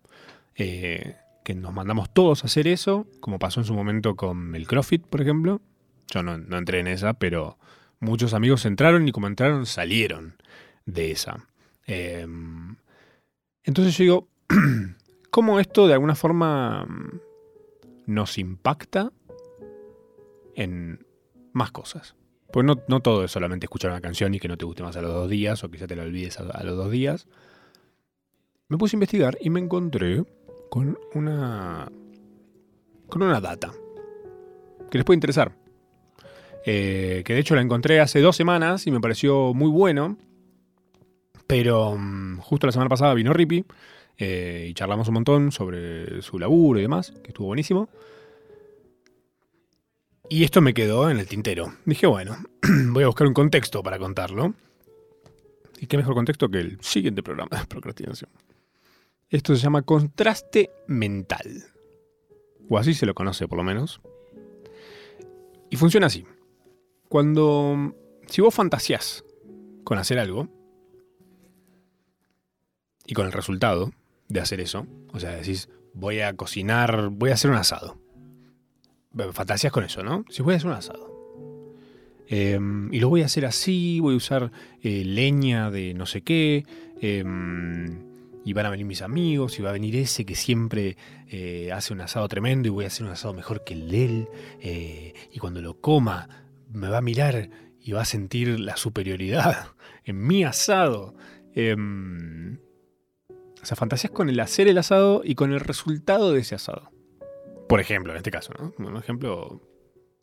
[0.55, 4.67] eh, que nos mandamos todos a hacer eso, como pasó en su momento con el
[4.67, 5.61] CrossFit, por ejemplo.
[6.09, 7.59] Yo no, entré en esa, pero
[8.01, 10.37] muchos amigos entraron y como entraron salieron
[10.87, 11.45] de esa.
[11.87, 12.77] Em,
[13.65, 14.29] entonces yo digo,
[15.31, 16.87] ¿cómo esto de alguna forma
[18.07, 19.11] nos impacta
[20.55, 21.05] en
[21.53, 22.15] más cosas?
[22.51, 25.03] Pues no, todo es solamente escuchar una canción y que no te guste más a
[25.03, 27.27] los dos días o quizá te la olvides a, los dos días.
[28.69, 30.25] Me puse a investigar y me encontré
[30.71, 31.91] con una.
[33.09, 33.73] con una data
[34.91, 35.53] que les puede interesar.
[36.65, 40.17] Eh, que de hecho la encontré hace dos semanas y me pareció muy bueno.
[41.47, 43.65] Pero mm, justo la semana pasada vino Rippy
[44.17, 47.89] eh, y charlamos un montón sobre su laburo y demás, que estuvo buenísimo.
[50.31, 51.73] Y esto me quedó en el tintero.
[51.87, 52.37] Dije, bueno,
[52.91, 54.55] voy a buscar un contexto para contarlo.
[55.81, 58.31] ¿Y qué mejor contexto que el siguiente programa de procrastinación?
[59.31, 61.65] Esto se llama contraste mental.
[62.69, 64.01] O así se lo conoce por lo menos.
[65.71, 66.27] Y funciona así.
[67.09, 67.95] Cuando,
[68.27, 69.25] si vos fantaseás
[69.85, 70.49] con hacer algo,
[73.07, 73.93] y con el resultado
[74.29, 77.97] de hacer eso, o sea, decís, voy a cocinar, voy a hacer un asado
[79.33, 80.25] fantasías con eso, ¿no?
[80.29, 81.09] Si voy a hacer un asado.
[82.31, 84.53] Em, y lo voy a hacer así, voy a usar
[84.83, 86.65] eh, leña de no sé qué,
[87.01, 88.07] em,
[88.45, 90.97] y van a venir mis amigos, y va a venir ese que siempre
[91.29, 94.05] eh, hace un asado tremendo y voy a hacer un asado mejor que el de
[94.05, 94.29] él,
[94.61, 96.29] eh, y cuando lo coma
[96.71, 97.49] me va a mirar
[97.81, 99.69] y va a sentir la superioridad
[100.05, 101.15] en mi asado.
[101.55, 102.59] Em,
[103.63, 106.91] o sea, fantasías con el hacer el asado y con el resultado de ese asado.
[107.69, 108.73] Por ejemplo, en este caso, ¿no?
[108.79, 109.61] Un ejemplo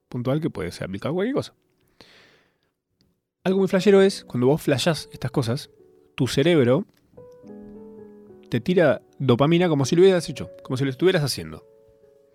[0.10, 1.54] puntual que puede ser aplicado a cualquier cosa.
[3.44, 5.70] Algo muy flashero es, cuando vos flashás estas cosas,
[6.16, 6.86] tu cerebro
[8.50, 11.64] te tira dopamina como si lo hubieras hecho, como si lo estuvieras haciendo.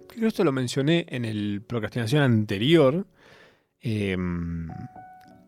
[0.08, 3.06] Creo que esto lo mencioné en el procrastinación anterior
[3.80, 4.68] em,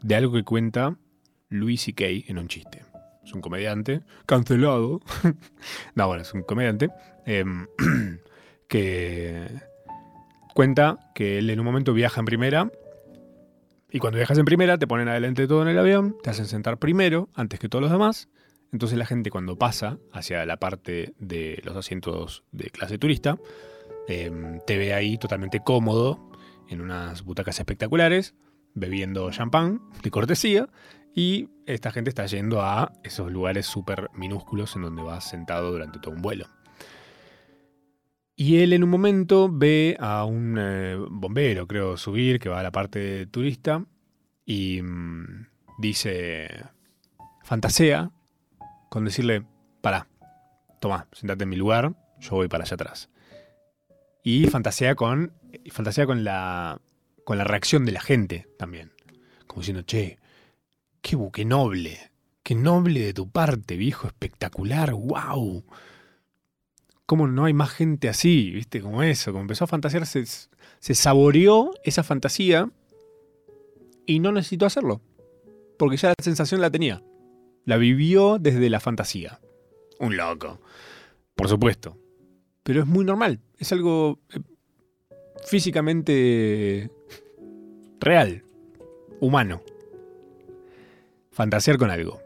[0.03, 0.97] de algo que cuenta
[1.49, 2.05] Louis C.K.
[2.27, 2.83] en un chiste.
[3.25, 5.01] Es un comediante, cancelado.
[5.95, 6.91] no, bueno, es un comediante.
[7.27, 7.67] Em,
[8.73, 9.49] que
[10.55, 12.73] cuenta que él en un momento viaja en primera
[13.91, 16.79] y cuando viajas en primera te ponen adelante todo en el avión, te hacen sentar
[16.79, 18.31] primero antes que todos los demás,
[18.73, 23.37] Entonces la gente cuando pasa hacia la parte de los asientos de clase turista,
[24.09, 26.33] em, te ve ahí totalmente cómodo,
[26.71, 28.35] en unas butacas espectaculares,
[28.73, 30.71] bebiendo champán de cortesía,
[31.15, 35.99] y esta gente está yendo a esos lugares súper minúsculos en donde vas sentado durante
[35.99, 36.47] todo un vuelo.
[38.43, 42.63] Y él en un momento ve a un eh, bombero, creo, subir, que va a
[42.65, 43.85] la parte turista,
[44.45, 45.47] y mm,
[45.79, 46.49] dice,
[47.45, 48.11] fantasea
[48.89, 49.45] con decirle,
[49.81, 50.09] para,
[50.81, 53.11] toma, sentate en mi lugar, yo voy para allá atrás.
[54.25, 55.35] Y fantasea con,
[55.71, 56.81] fantasea con la,
[57.25, 58.91] con la reacción de la gente también.
[59.47, 60.19] Como diciendo, che,
[61.01, 62.11] qué, qué noble,
[62.43, 65.65] qué noble de tu parte, viejo, espectacular, wow.
[67.13, 68.53] ¿Cómo no hay más gente así?
[68.53, 68.81] ¿Viste?
[68.81, 72.71] Como eso, como empezó a fantasear, se, se saboreó esa fantasía
[74.07, 75.03] y no necesitó hacerlo.
[75.79, 77.03] Porque ya la sensación la tenía.
[77.67, 79.41] La vivió desde la fantasía.
[79.99, 80.59] Un loco.
[81.35, 81.99] Por supuesto.
[82.63, 83.41] Pero es muy normal.
[83.59, 84.41] Es algo eh,
[85.45, 86.91] físicamente
[88.01, 88.43] real.
[89.21, 89.61] Humano.
[91.31, 92.23] Fantasear con algo.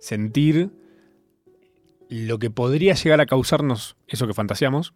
[0.00, 0.81] Sentir
[2.12, 4.92] lo que podría llegar a causarnos eso que fantaseamos.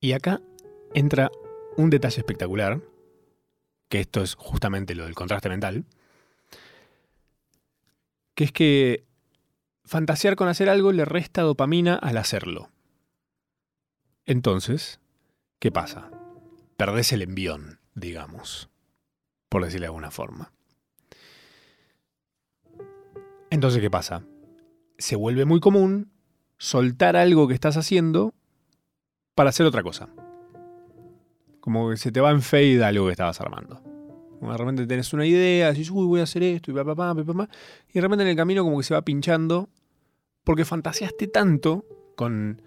[0.00, 0.40] Y acá
[0.94, 1.30] entra
[1.76, 2.80] un detalle espectacular,
[3.90, 5.84] que esto es justamente lo del contraste mental,
[8.34, 9.04] que es que
[9.84, 12.70] fantasear con hacer algo le resta dopamina al hacerlo.
[14.24, 15.00] Entonces,
[15.58, 16.10] ¿qué pasa?
[16.78, 18.70] Perdés el envión, digamos,
[19.50, 20.52] por decirle de alguna forma.
[23.52, 24.22] Entonces, ¿qué pasa?
[24.96, 26.10] Se vuelve muy común
[26.56, 28.32] soltar algo que estás haciendo
[29.34, 30.08] para hacer otra cosa.
[31.60, 33.82] Como que se te va en fade algo que estabas armando.
[34.40, 37.22] Como de repente tenés una idea, decís, uy, voy a hacer esto, y papá, papá,
[37.22, 37.48] papá,
[37.90, 39.68] y de repente en el camino como que se va pinchando,
[40.44, 41.84] porque fantaseaste tanto
[42.16, 42.62] con,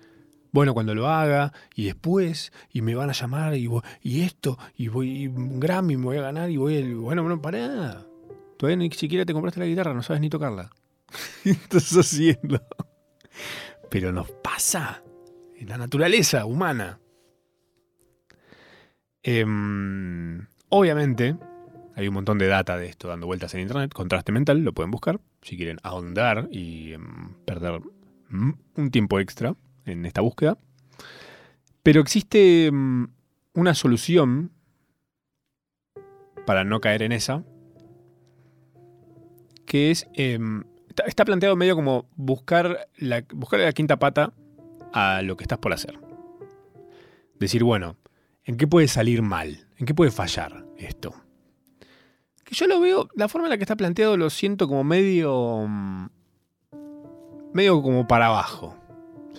[0.51, 3.67] bueno, cuando lo haga, y después, y me van a llamar, y,
[4.03, 7.41] y esto, y voy, un Grammy me voy a ganar, y voy, a, bueno, bueno,
[7.41, 8.05] pará.
[8.57, 10.69] Todavía ni siquiera te compraste la guitarra, no sabes ni tocarla.
[11.43, 12.61] Estás haciendo.
[13.89, 15.03] Pero nos pasa
[15.57, 16.99] en la naturaleza humana.
[19.23, 21.35] Em, obviamente,
[21.95, 23.93] hay un montón de data de esto dando vueltas en internet.
[23.93, 27.81] Contraste mental, lo pueden buscar si quieren ahondar y em, perder
[28.29, 30.57] un tiempo extra en esta búsqueda.
[31.83, 33.07] Pero existe em,
[33.53, 34.51] una solución
[36.45, 37.43] para no caer en esa,
[39.75, 40.07] que es,
[41.05, 44.33] está planteado medio como buscar la, buscar la quinta pata
[44.93, 45.99] a lo que estás por hacer.
[47.39, 47.97] Decir, bueno,
[48.45, 49.65] ¿En qué puede salir mal?
[49.77, 51.15] ¿En qué puede fallar esto?
[52.43, 55.65] Que yo lo veo, la forma en la que está planteado lo siento como medio.
[55.67, 56.07] Mm,
[57.53, 58.77] medio como para abajo.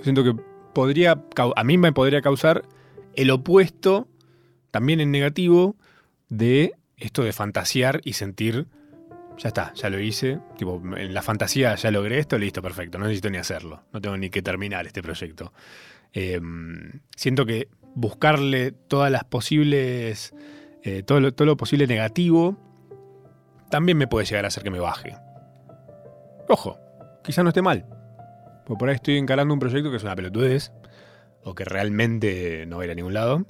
[0.03, 0.35] siento que
[0.75, 1.23] podría.
[1.55, 2.65] A mí me podría causar
[3.15, 4.09] el opuesto,
[4.73, 5.77] también en negativo,
[6.29, 8.67] de esto de fantasear y sentir.
[9.39, 10.39] Ya está, ya lo hice.
[10.57, 12.99] Tipo, en la fantasía ya logré esto, listo, perfecto.
[12.99, 13.83] No necesito ni hacerlo.
[13.93, 15.53] No tengo ni que terminar este proyecto.
[16.13, 20.35] Em, siento que buscarle todas las posibles,
[20.83, 22.57] eh, todo, lo, todo lo posible negativo,
[23.71, 25.17] también me puede llegar a hacer que me baje.
[26.49, 26.79] Ojo,
[27.25, 27.87] quizá no esté mal.
[28.65, 30.73] Porque por ahí estoy encarando un proyecto que es una pelotudez,
[31.43, 33.47] o que realmente no va a ir a ningún lado.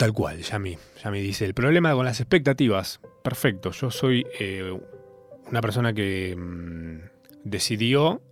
[0.00, 0.58] Tal cual, ya
[1.04, 1.44] ya me dice.
[1.44, 3.00] El problema con las expectativas.
[3.22, 4.74] Perfecto, yo soy eh,
[5.50, 7.00] una persona que mm,
[7.44, 8.22] decidió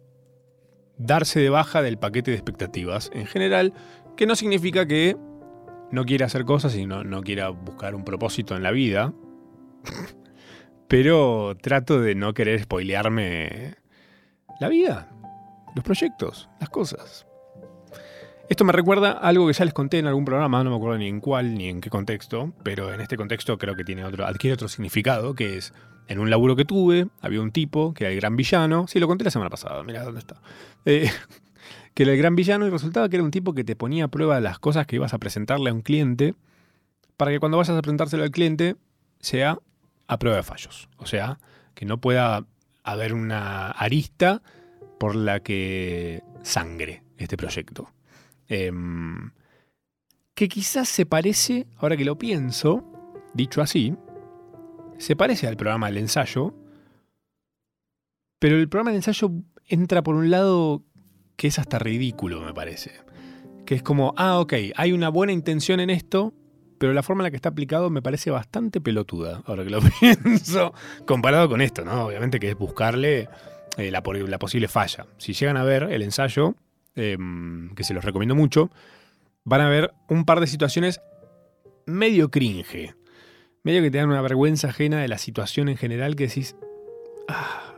[0.97, 3.75] darse de baja del paquete de expectativas en general,
[4.17, 5.15] que no significa que
[5.93, 9.13] no quiera hacer cosas y no, no quiera buscar un propósito en la vida.
[10.89, 13.75] Pero trato de no querer spoilearme
[14.59, 15.11] la vida,
[15.75, 17.28] los proyectos, las cosas.
[18.49, 20.97] Esto me recuerda a algo que ya les conté en algún programa, no me acuerdo
[20.97, 24.27] ni en cuál ni en qué contexto, pero en este contexto creo que tiene otro,
[24.27, 25.75] adquiere otro significado, que es
[26.07, 28.87] en un laburo que tuve, había un tipo que era el gran villano.
[28.89, 30.41] Sí, lo conté la semana pasada, mira dónde está.
[30.87, 31.11] Eh,
[31.95, 34.09] que era el gran villano y resultaba que era un tipo que te ponía a
[34.09, 36.35] prueba las cosas que ibas a presentarle a un cliente
[37.19, 38.77] para que cuando vayas a presentárselo al cliente
[39.21, 39.59] sea
[40.07, 40.89] a prueba de fallos.
[40.97, 41.39] O sea,
[41.75, 42.47] que no pueda
[42.83, 44.41] haber una arista
[44.99, 47.93] por la que sangre este proyecto.
[48.49, 49.31] Em,
[50.35, 52.85] que quizás se parece, ahora que lo pienso,
[53.35, 53.95] dicho así,
[54.99, 56.55] se parece al programa del ensayo,
[58.39, 59.31] pero el programa del ensayo
[59.67, 60.85] entra por un lado
[61.37, 62.93] que es hasta ridículo, me parece.
[63.65, 66.35] Que es como, ah, ok, hay una buena intención en esto,
[66.79, 69.81] pero la forma en la que está aplicado me parece bastante pelotuda, ahora que lo
[70.01, 70.73] pienso,
[71.07, 72.07] comparado con esto, ¿no?
[72.07, 73.29] Obviamente que es buscarle
[73.77, 75.07] eh, la, posible falla.
[75.19, 76.55] Si llegan a ver el ensayo,
[76.99, 78.71] em, que se los recomiendo mucho,
[79.45, 81.01] van a ver un par de situaciones
[81.87, 82.95] medio cringe.
[83.63, 86.57] Medio que te dan una vergüenza ajena de la situación en general que decís,
[87.29, 87.75] ah,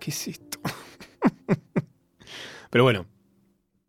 [0.00, 0.58] ¿qué es esto?
[2.70, 3.06] Pero bueno,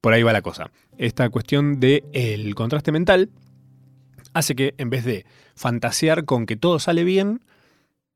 [0.01, 0.71] por ahí va la cosa.
[0.97, 3.29] Esta cuestión del el contraste mental
[4.33, 7.41] hace que en vez de fantasear con que todo sale bien,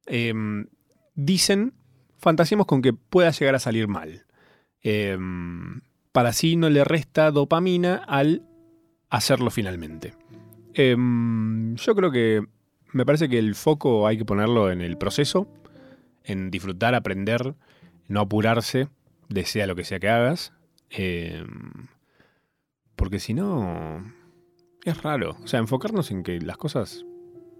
[0.05, 0.67] em,
[1.15, 1.73] dicen,
[2.17, 4.25] fantaseemos con que pueda llegar a salir mal.
[4.81, 5.81] Em,
[6.17, 8.41] para así no le resta dopamina al
[9.11, 10.15] hacerlo finalmente.
[10.73, 12.43] Em, yo creo que
[12.91, 15.47] me parece que el foco hay que ponerlo en el proceso,
[16.23, 17.53] en disfrutar, aprender,
[18.07, 18.87] no apurarse,
[19.29, 20.53] desea lo que sea que hagas.
[22.95, 24.11] porque si no,
[24.85, 25.37] es raro.
[25.43, 27.05] O sea, enfocarnos en que las cosas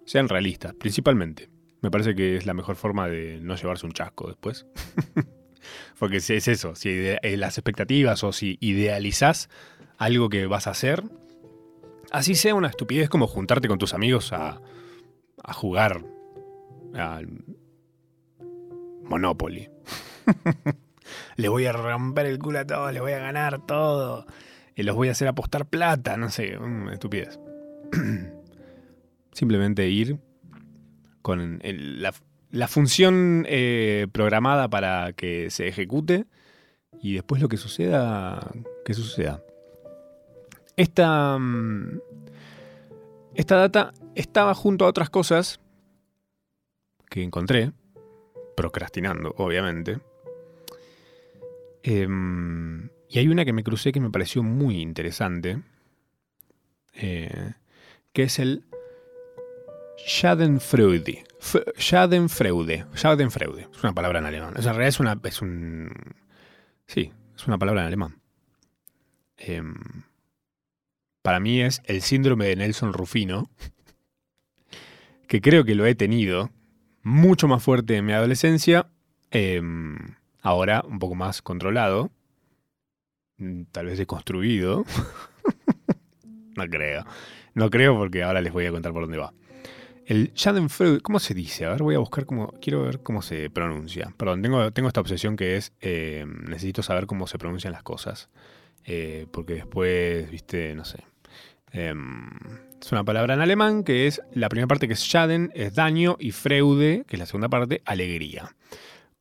[0.03, 1.51] sean realistas, principalmente.
[1.83, 4.65] Me parece que es la mejor forma de no llevarse un chasco después.
[5.99, 9.49] Porque si es eso, si eh, las expectativas o si idealizás
[9.97, 11.03] algo que vas a hacer,
[12.11, 14.61] así sea una estupidez como juntarte con tus amigos a,
[15.53, 16.03] jugar
[16.93, 17.27] al
[19.03, 19.69] Monopoly.
[21.37, 24.25] le voy a romper el culo a todos, le voy a ganar todo
[24.75, 26.57] y los voy a hacer apostar plata, no sé,
[26.91, 27.39] estupidez.
[29.31, 30.19] Simplemente ir
[31.21, 32.13] con la,
[32.65, 36.25] función eh, programada para que se ejecute
[36.99, 38.51] y después lo que suceda,
[38.83, 39.43] que suceda.
[40.75, 41.99] Esta, mm,
[43.35, 45.59] esta data estaba junto a otras cosas
[47.09, 47.71] que encontré,
[48.55, 49.99] procrastinando, obviamente.
[51.83, 52.07] Eh,
[53.09, 55.61] y hay una que me crucé que me pareció muy interesante,
[56.93, 57.53] eh,
[58.13, 58.65] que es el
[60.05, 61.23] Schadenfreude.
[61.77, 62.85] Schadenfreude.
[62.95, 63.67] Schadenfreude.
[63.73, 64.53] Es una palabra en alemán.
[64.55, 65.19] en realidad es una.
[65.23, 65.91] Es un.
[66.85, 68.21] Sí, es una palabra en alemán.
[69.37, 69.75] Em,
[71.21, 73.49] para mí es el síndrome de Nelson Rufino,
[75.27, 76.51] que creo que lo he tenido
[77.03, 78.87] mucho más fuerte en mi adolescencia,
[79.31, 79.97] em,
[80.41, 82.11] ahora un poco más controlado.
[83.37, 84.85] Mm, tal vez deconstruido.
[86.55, 87.05] no creo.
[87.53, 89.33] No creo porque ahora les voy a contar por dónde va.
[90.07, 91.65] El Schadenfreude, ¿cómo se dice?
[91.65, 92.53] A ver, voy a buscar cómo.
[92.61, 94.13] Quiero ver cómo se pronuncia.
[94.15, 95.73] Perdón, tengo, tengo esta obsesión que es.
[95.81, 98.29] Eh, necesito saber cómo se pronuncian las cosas.
[98.85, 101.03] Eh, porque después, viste, no sé.
[101.73, 102.29] Em,
[102.81, 104.21] es una palabra en alemán que es.
[104.33, 107.81] La primera parte que es Schaden, es daño, y Freude, que es la segunda parte,
[107.83, 108.55] alegría.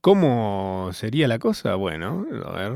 [0.00, 1.74] ¿Cómo sería la cosa?
[1.74, 2.74] Bueno, a ver.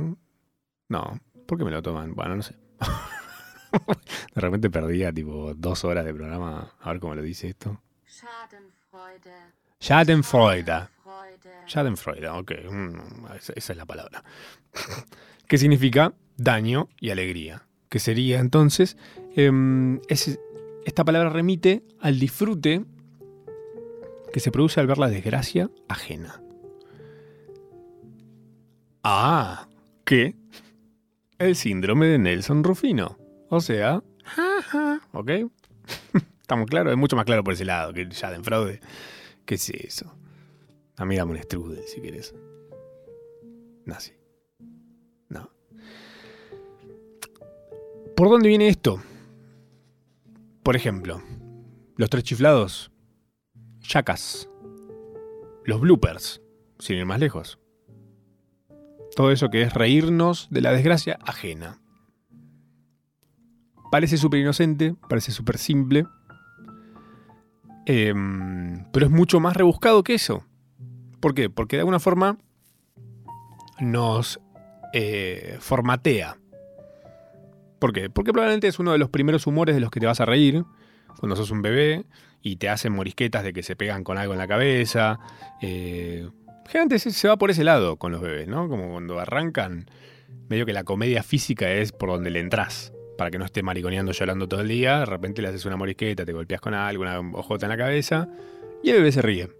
[0.88, 2.16] No, ¿Por qué me lo toman?
[2.16, 2.56] Bueno, no sé.
[4.34, 6.74] de repente perdía tipo dos horas de programa.
[6.80, 7.80] A ver cómo lo dice esto.
[8.20, 9.36] Schadenfreude.
[9.80, 10.88] Schadenfreude.
[11.66, 12.52] Schadenfreude, ok.
[12.70, 14.22] Mm, esa, es la palabra.
[15.48, 17.66] ¿Qué significa daño y alegría?
[17.88, 18.96] Que sería entonces,
[19.36, 22.84] em, esta palabra remite al disfrute
[24.32, 26.40] que se produce al ver la desgracia ajena.
[29.02, 29.68] Ah,
[30.04, 30.36] ¿qué?
[31.40, 33.18] el síndrome de Nelson Rufino.
[33.48, 34.02] O sea,
[35.12, 35.30] ¿ok?
[36.50, 38.80] Estamos claros, es mucho más claro por ese lado que ya de fraude.
[39.46, 40.12] ¿Qué es eso?
[40.96, 42.34] A mí dame un strudel si quieres.
[44.00, 44.12] Sí.
[45.28, 45.48] No.
[48.16, 49.00] ¿Por dónde viene esto?
[50.64, 51.22] Por ejemplo,
[51.94, 52.90] los tres chiflados,
[53.78, 54.48] Chacas,
[55.64, 56.42] los bloopers,
[56.80, 57.60] sin ir más lejos.
[59.14, 61.80] Todo eso que es reírnos de la desgracia ajena.
[63.92, 66.06] Parece súper inocente, parece súper simple,
[67.90, 70.44] em, pero es mucho más rebuscado que eso.
[71.20, 71.50] ¿Por qué?
[71.50, 72.38] Porque de alguna forma
[73.80, 74.40] nos
[74.92, 76.36] eh, formatea.
[77.78, 78.10] ¿Por qué?
[78.10, 80.64] Porque probablemente es uno de los primeros humores de los que te vas a reír
[81.18, 82.04] cuando sos un bebé
[82.42, 85.18] y te hacen morisquetas de que se pegan con algo en la cabeza,
[85.60, 86.28] eh,
[86.70, 88.68] Generalmente se, va por ese lado con los bebés, ¿no?
[88.68, 89.90] Como cuando arrancan,
[90.48, 92.92] medio que la comedia física es por donde le entras.
[93.20, 96.24] Para que no esté mariconeando llorando todo el día, de repente le haces una morisqueta,
[96.24, 98.30] te golpeas con algo, una ojota en la cabeza,
[98.82, 99.50] y el bebé se ríe.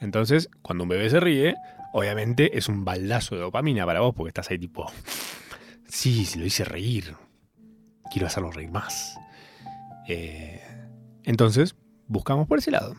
[0.00, 1.54] Entonces, cuando un bebé se ríe,
[1.92, 4.90] obviamente es un baldazo de dopamina para vos, porque estás ahí tipo,
[5.86, 7.14] sí, se lo hice reír,
[8.10, 9.16] quiero hacerlo reír más.
[10.08, 10.60] Eh,
[11.22, 11.76] entonces,
[12.08, 12.96] buscamos por ese lado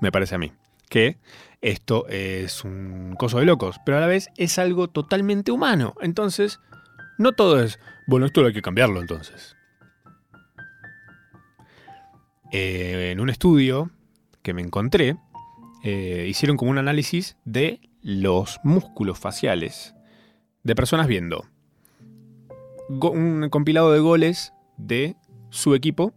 [0.00, 0.50] me parece a mí.
[0.88, 1.18] Que
[1.60, 5.94] esto es un coso de locos, pero a la vez es algo totalmente humano.
[6.00, 6.58] Entonces,
[7.18, 9.56] no todo es, bueno, esto hay que cambiarlo entonces.
[12.52, 13.90] eh, en un estudio
[14.42, 15.16] que me encontré,
[15.82, 19.94] eh, hicieron como un análisis de los músculos faciales
[20.62, 21.46] de personas viendo
[22.88, 25.16] un compilado de goles de
[25.50, 26.12] su equipo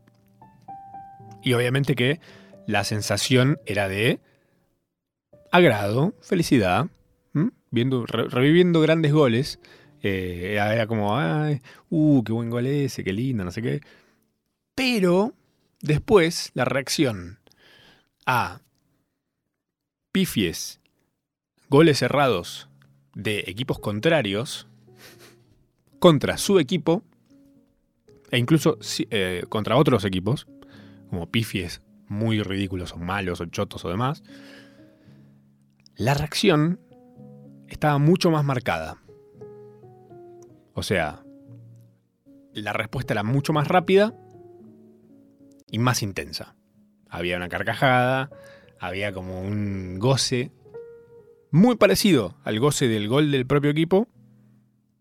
[1.41, 2.19] y obviamente que
[2.67, 4.19] la sensación era de
[5.51, 6.87] agrado, felicidad,
[7.71, 9.59] viendo, reviviendo grandes goles.
[10.07, 11.17] Eh, era como,
[11.89, 13.81] uh, qué buen gol ese, qué lindo, no sé qué.
[14.75, 15.33] Pero
[15.81, 17.39] después la reacción
[18.27, 18.61] a
[20.11, 20.79] pifies,
[21.69, 22.69] goles cerrados
[23.15, 24.67] de equipos contrarios
[25.97, 27.01] contra su equipo
[28.29, 28.77] e incluso
[29.09, 30.45] eh, contra otros equipos,
[31.09, 34.21] como pifies muy ridículos o malos o chotos o demás,
[35.95, 36.79] la reacción
[37.67, 39.01] estaba mucho más marcada.
[40.75, 41.23] O sea,
[42.53, 44.13] la respuesta era mucho más rápida
[45.71, 46.55] y más intensa.
[47.09, 48.29] Había una carcajada,
[48.79, 50.51] había como un goce
[51.49, 54.09] muy parecido al goce del gol del propio equipo,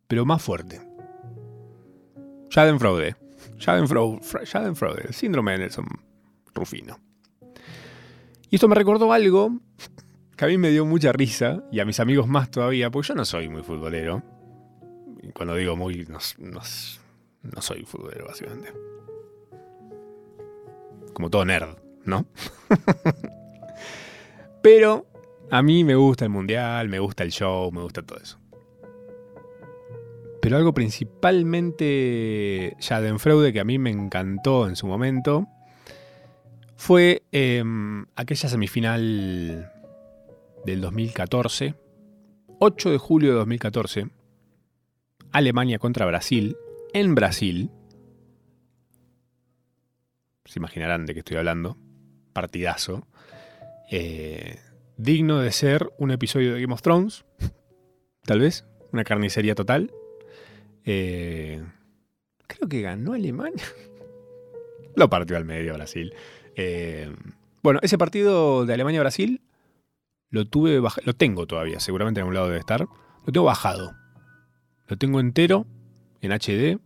[0.07, 0.81] pero más fuerte.
[2.51, 3.17] Schadenfreude.
[3.59, 5.87] Schadenfreude, síndrome de Nelson
[6.55, 7.01] Rufino.
[8.49, 9.59] Y esto me recordó algo
[10.37, 13.15] que a mí me dio mucha risa, y a mis amigos más todavía, porque yo
[13.17, 14.23] no soy muy futbolero.
[15.33, 18.73] Cuando digo muy, no, no soy futbolero, básicamente.
[21.13, 22.27] Como todo nerd, ¿no?
[24.63, 25.07] Pero
[25.51, 28.39] a mí me gusta el mundial, me gusta el show, me gusta todo eso.
[30.41, 35.47] Pero algo principalmente ya de Freude que a mí me encantó en su momento
[36.77, 39.73] fue em, aquella semifinal
[40.67, 41.75] del 2014,
[42.59, 44.09] 8 de julio de 2014,
[45.35, 46.57] Alemania contra Brasil,
[46.93, 47.73] en Brasil.
[50.45, 51.77] Se imaginarán de qué estoy hablando.
[52.33, 53.09] Partidazo.
[53.91, 54.61] Eh,
[54.97, 57.25] digno de ser un episodio de Game of Thrones,
[58.23, 59.93] tal vez, una carnicería total.
[60.85, 61.61] Eh,
[62.47, 63.65] creo que ganó Alemania.
[64.95, 66.15] Lo partió al medio Brasil.
[66.55, 67.13] Eh,
[67.61, 69.43] bueno, ese partido de Alemania-Brasil
[70.31, 72.87] lo tuve lo tengo todavía, seguramente en algún lado debe estar.
[73.27, 74.04] Lo tengo bajado.
[74.87, 75.67] Lo tengo entero
[76.21, 76.79] en HD.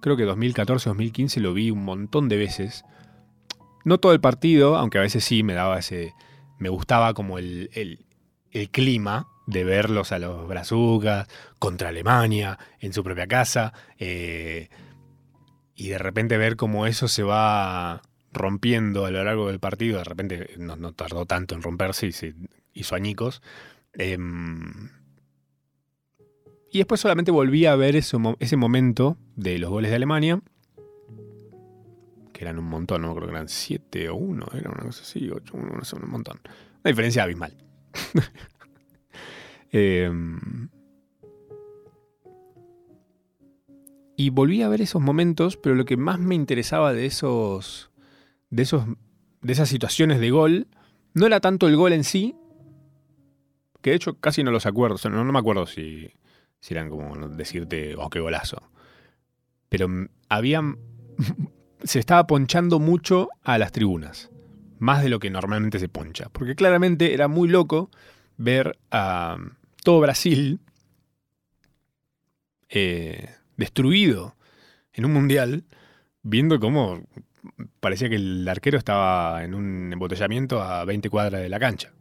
[0.00, 2.84] Creo que 2014-2015 lo vi un montón de veces.
[3.84, 6.14] No todo el partido, aunque a veces sí me daba ese.
[6.58, 8.04] Me gustaba como el, el,
[8.70, 11.28] clima de verlos a los brazucas
[11.58, 13.72] contra Alemania en su propia casa.
[13.98, 14.68] Eh,
[15.74, 18.02] y de repente ver cómo eso se va
[18.32, 19.98] rompiendo a lo largo del partido.
[19.98, 22.34] De repente no, tardó tanto en romperse y se
[22.74, 23.42] hizo añicos.
[23.92, 24.90] Em,
[26.72, 30.42] y después solamente volví a ver ese momento de los goles de Alemania
[32.38, 35.28] que eran un montón, no creo que eran 7 o 1, era una cosa así,
[35.28, 36.40] 8 1, no sé, un montón.
[36.44, 37.56] Una diferencia abismal.
[39.70, 40.70] Em,
[44.16, 47.90] y volví a ver esos momentos, pero lo que más me interesaba de esos,
[48.48, 48.86] de esos,
[49.42, 50.68] de esas situaciones de gol,
[51.12, 52.34] no era tanto el gol en sí,
[53.82, 56.08] que de hecho casi no los acuerdo, o sea, no, me acuerdo si,
[56.60, 58.70] si eran como decirte, oh, qué golazo.
[59.68, 59.88] Pero
[60.28, 60.62] había
[61.82, 64.30] se estaba ponchando mucho a las tribunas,
[64.78, 67.90] más de lo que normalmente se poncha, porque claramente era muy loco
[68.36, 69.36] ver a
[69.82, 70.60] todo Brasil
[72.68, 74.36] eh, destruido
[74.92, 75.64] en un mundial,
[76.22, 77.02] viendo cómo
[77.80, 81.92] parecía que el arquero estaba en un embotellamiento a 20 cuadras de la cancha.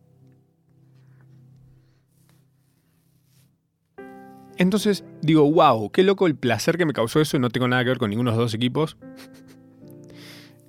[4.58, 7.40] Entonces digo, wow, qué loco el placer que me causó eso.
[7.40, 8.98] No tengo nada que ver con ninguno de los dos equipos.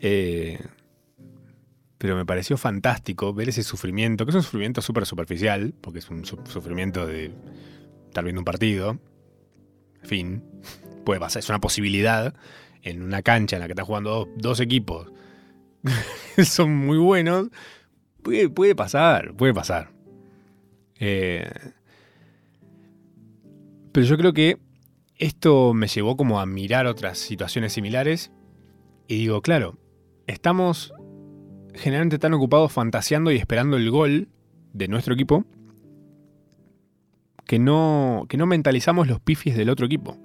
[0.01, 0.61] Eh,
[1.99, 6.09] pero me pareció fantástico ver ese sufrimiento, que es un sufrimiento súper superficial, porque es
[6.09, 7.33] un sufrimiento de
[8.07, 9.01] estar viendo un partido.
[10.03, 10.45] En fin,
[11.05, 12.35] puede pasar, es una posibilidad
[12.83, 15.11] en una cancha en la que están jugando dos, equipos.
[16.45, 17.49] Son muy buenos.
[18.23, 19.91] Puede, pasar, puede pasar.
[21.01, 21.51] Eh,
[23.93, 24.59] pero yo creo que
[25.17, 28.31] esto me llevó como a mirar otras situaciones similares
[29.07, 29.79] y digo, claro,
[30.27, 30.93] estamos
[31.75, 34.29] generalmente tan ocupados fantaseando y esperando el gol
[34.73, 35.45] de nuestro equipo
[37.47, 40.19] que no, que no mentalizamos los pifis del otro equipo.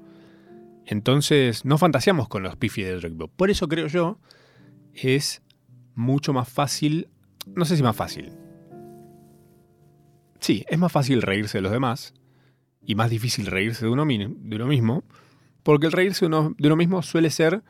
[0.86, 3.28] Entonces no fantaseamos con los pifis del otro equipo.
[3.30, 4.20] Por eso creo yo
[4.94, 5.42] es
[5.96, 7.10] mucho más fácil,
[7.48, 8.34] no sé si más fácil.
[10.40, 12.14] Sí, es más fácil reírse de los demás
[12.86, 15.04] y más difícil reírse de uno, de uno mismo,
[15.64, 17.64] porque el reírse de uno, mismo suele ser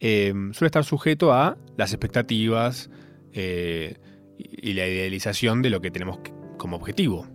[0.00, 2.90] eh, suele estar sujeto a las expectativas
[3.32, 3.96] eh,
[4.38, 6.18] y la idealización de lo que tenemos
[6.58, 7.26] como objetivo,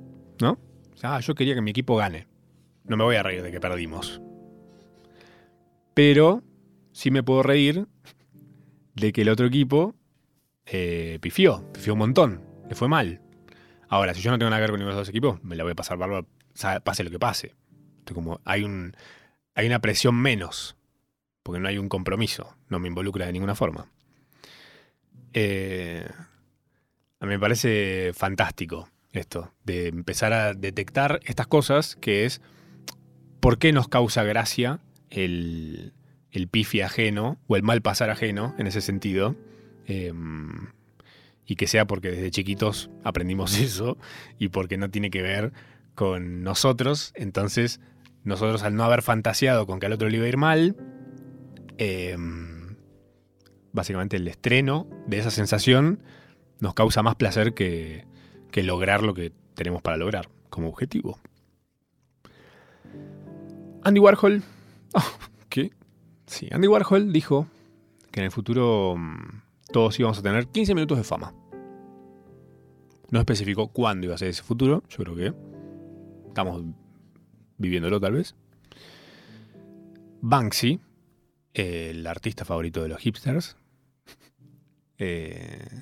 [0.42, 0.60] ¿no?
[1.02, 2.28] Ah, yo quería que mi equipo gane.
[2.84, 4.22] No me voy a reír de que perdimos.
[5.94, 6.44] Pero
[6.92, 7.88] sí me puedo reír
[8.96, 9.96] de que el otro equipo
[10.66, 13.22] eh, pifió, pifió un montón, le fue mal.
[13.88, 15.56] Ahora, si yo no tengo nada que ver con ninguno de los dos equipos, me
[15.56, 16.28] la voy a pasar bárbaro,
[16.84, 17.56] pase lo que pase.
[18.14, 18.96] como, hay, un,
[19.56, 20.76] hay una presión menos,
[21.44, 23.88] porque no hay un compromiso, no me involucra de ninguna forma.
[25.34, 26.08] Eh,
[27.20, 32.42] a mí me parece fantástico esto, de empezar a detectar estas cosas, que es
[33.40, 34.80] por qué nos causa gracia
[35.10, 35.94] el,
[36.32, 39.36] el pifi ajeno o el mal pasar ajeno en ese sentido.
[39.88, 40.68] Em,
[41.46, 43.98] y que sea porque desde chiquitos aprendimos eso
[44.38, 45.52] y porque no tiene que ver
[46.00, 47.12] con nosotros.
[47.14, 47.82] Entonces,
[48.24, 50.78] nosotros al no haber fantaseado con que al otro le iba a ir mal,
[51.78, 52.78] em,
[53.74, 56.02] básicamente el estreno de esa sensación
[56.62, 58.08] nos causa más placer que,
[58.50, 61.20] que lograr lo que tenemos para lograr como objetivo.
[63.84, 64.42] Andy Warhol.
[64.94, 65.04] Oh,
[65.50, 65.74] ¿Qué?
[66.28, 67.46] Sí, Andy Warhol dijo
[68.10, 69.42] que en el futuro mm,
[69.74, 71.34] todos íbamos a tener 15 minutos de fama.
[73.12, 74.82] No especificó cuándo iba a ser ese futuro.
[74.88, 75.49] Yo creo que
[76.40, 76.64] estamos
[77.58, 78.34] viviéndolo tal vez.
[80.22, 80.80] Banksy,
[81.54, 83.58] el artista favorito de los hipsters,
[84.98, 85.82] eh,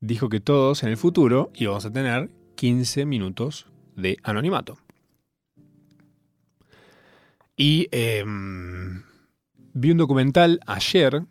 [0.00, 3.66] dijo que todos en el futuro íbamos a tener 15 minutos
[3.96, 4.78] de anonimato.
[7.56, 9.02] Y em,
[9.74, 11.24] vi un documental ayer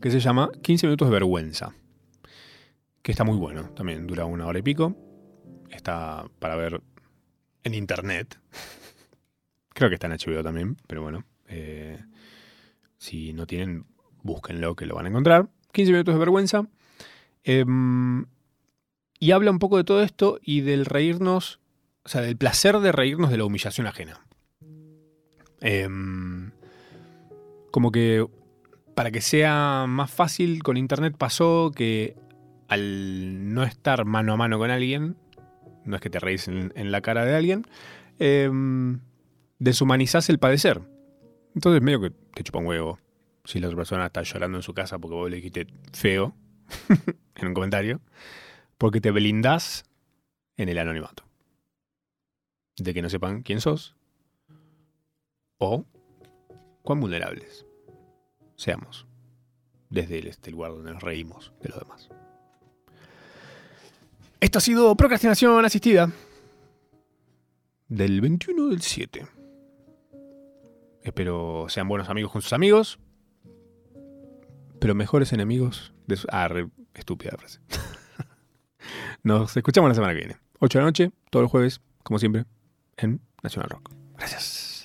[0.00, 1.74] que se llama 15 minutos de vergüenza,
[3.02, 4.96] que está muy bueno, también dura una hora y pico,
[5.70, 6.80] está para ver
[7.64, 8.38] en internet,
[9.74, 11.98] creo que está en HBO también, pero bueno, eh,
[12.96, 13.86] si no tienen,
[14.22, 15.48] búsquenlo que lo van a encontrar.
[15.72, 16.66] 15 minutos de vergüenza.
[17.44, 18.26] Em,
[19.20, 21.60] y habla un poco de todo esto y del reírnos,
[22.04, 24.26] o sea, del placer de reírnos de la humillación ajena.
[25.60, 26.52] Em,
[27.70, 28.26] como que
[28.94, 32.16] para que sea más fácil con internet pasó que
[32.68, 35.16] al no estar mano a mano con alguien,
[35.88, 37.66] no es que te reís en, la cara de alguien,
[38.18, 38.50] eh,
[39.58, 40.82] deshumanizás el padecer.
[41.54, 42.98] Entonces medio que te chupa un huevo
[43.44, 46.36] si la otra persona está llorando en su casa porque vos le dijiste feo
[47.34, 48.00] en un comentario,
[48.76, 49.84] porque te blindás
[50.56, 51.24] en el anonimato.
[52.76, 53.96] De que no sepan quién sos
[55.56, 55.84] o
[56.82, 57.66] cuán vulnerables
[58.54, 59.06] seamos
[59.90, 62.08] desde este lugar donde nos reímos de los demás.
[64.40, 66.12] Esto ha sido Procrastinación Asistida
[67.88, 69.26] del 21 del 7.
[71.02, 73.00] Espero sean buenos amigos con sus amigos,
[74.80, 76.28] pero mejores enemigos de su...
[76.30, 76.48] Ah,
[76.94, 77.58] estúpida frase.
[79.24, 80.36] Nos escuchamos la semana que viene.
[80.60, 82.44] 8 de la noche, todos los jueves, como siempre,
[82.96, 83.90] en Nacional Rock.
[84.16, 84.77] Gracias.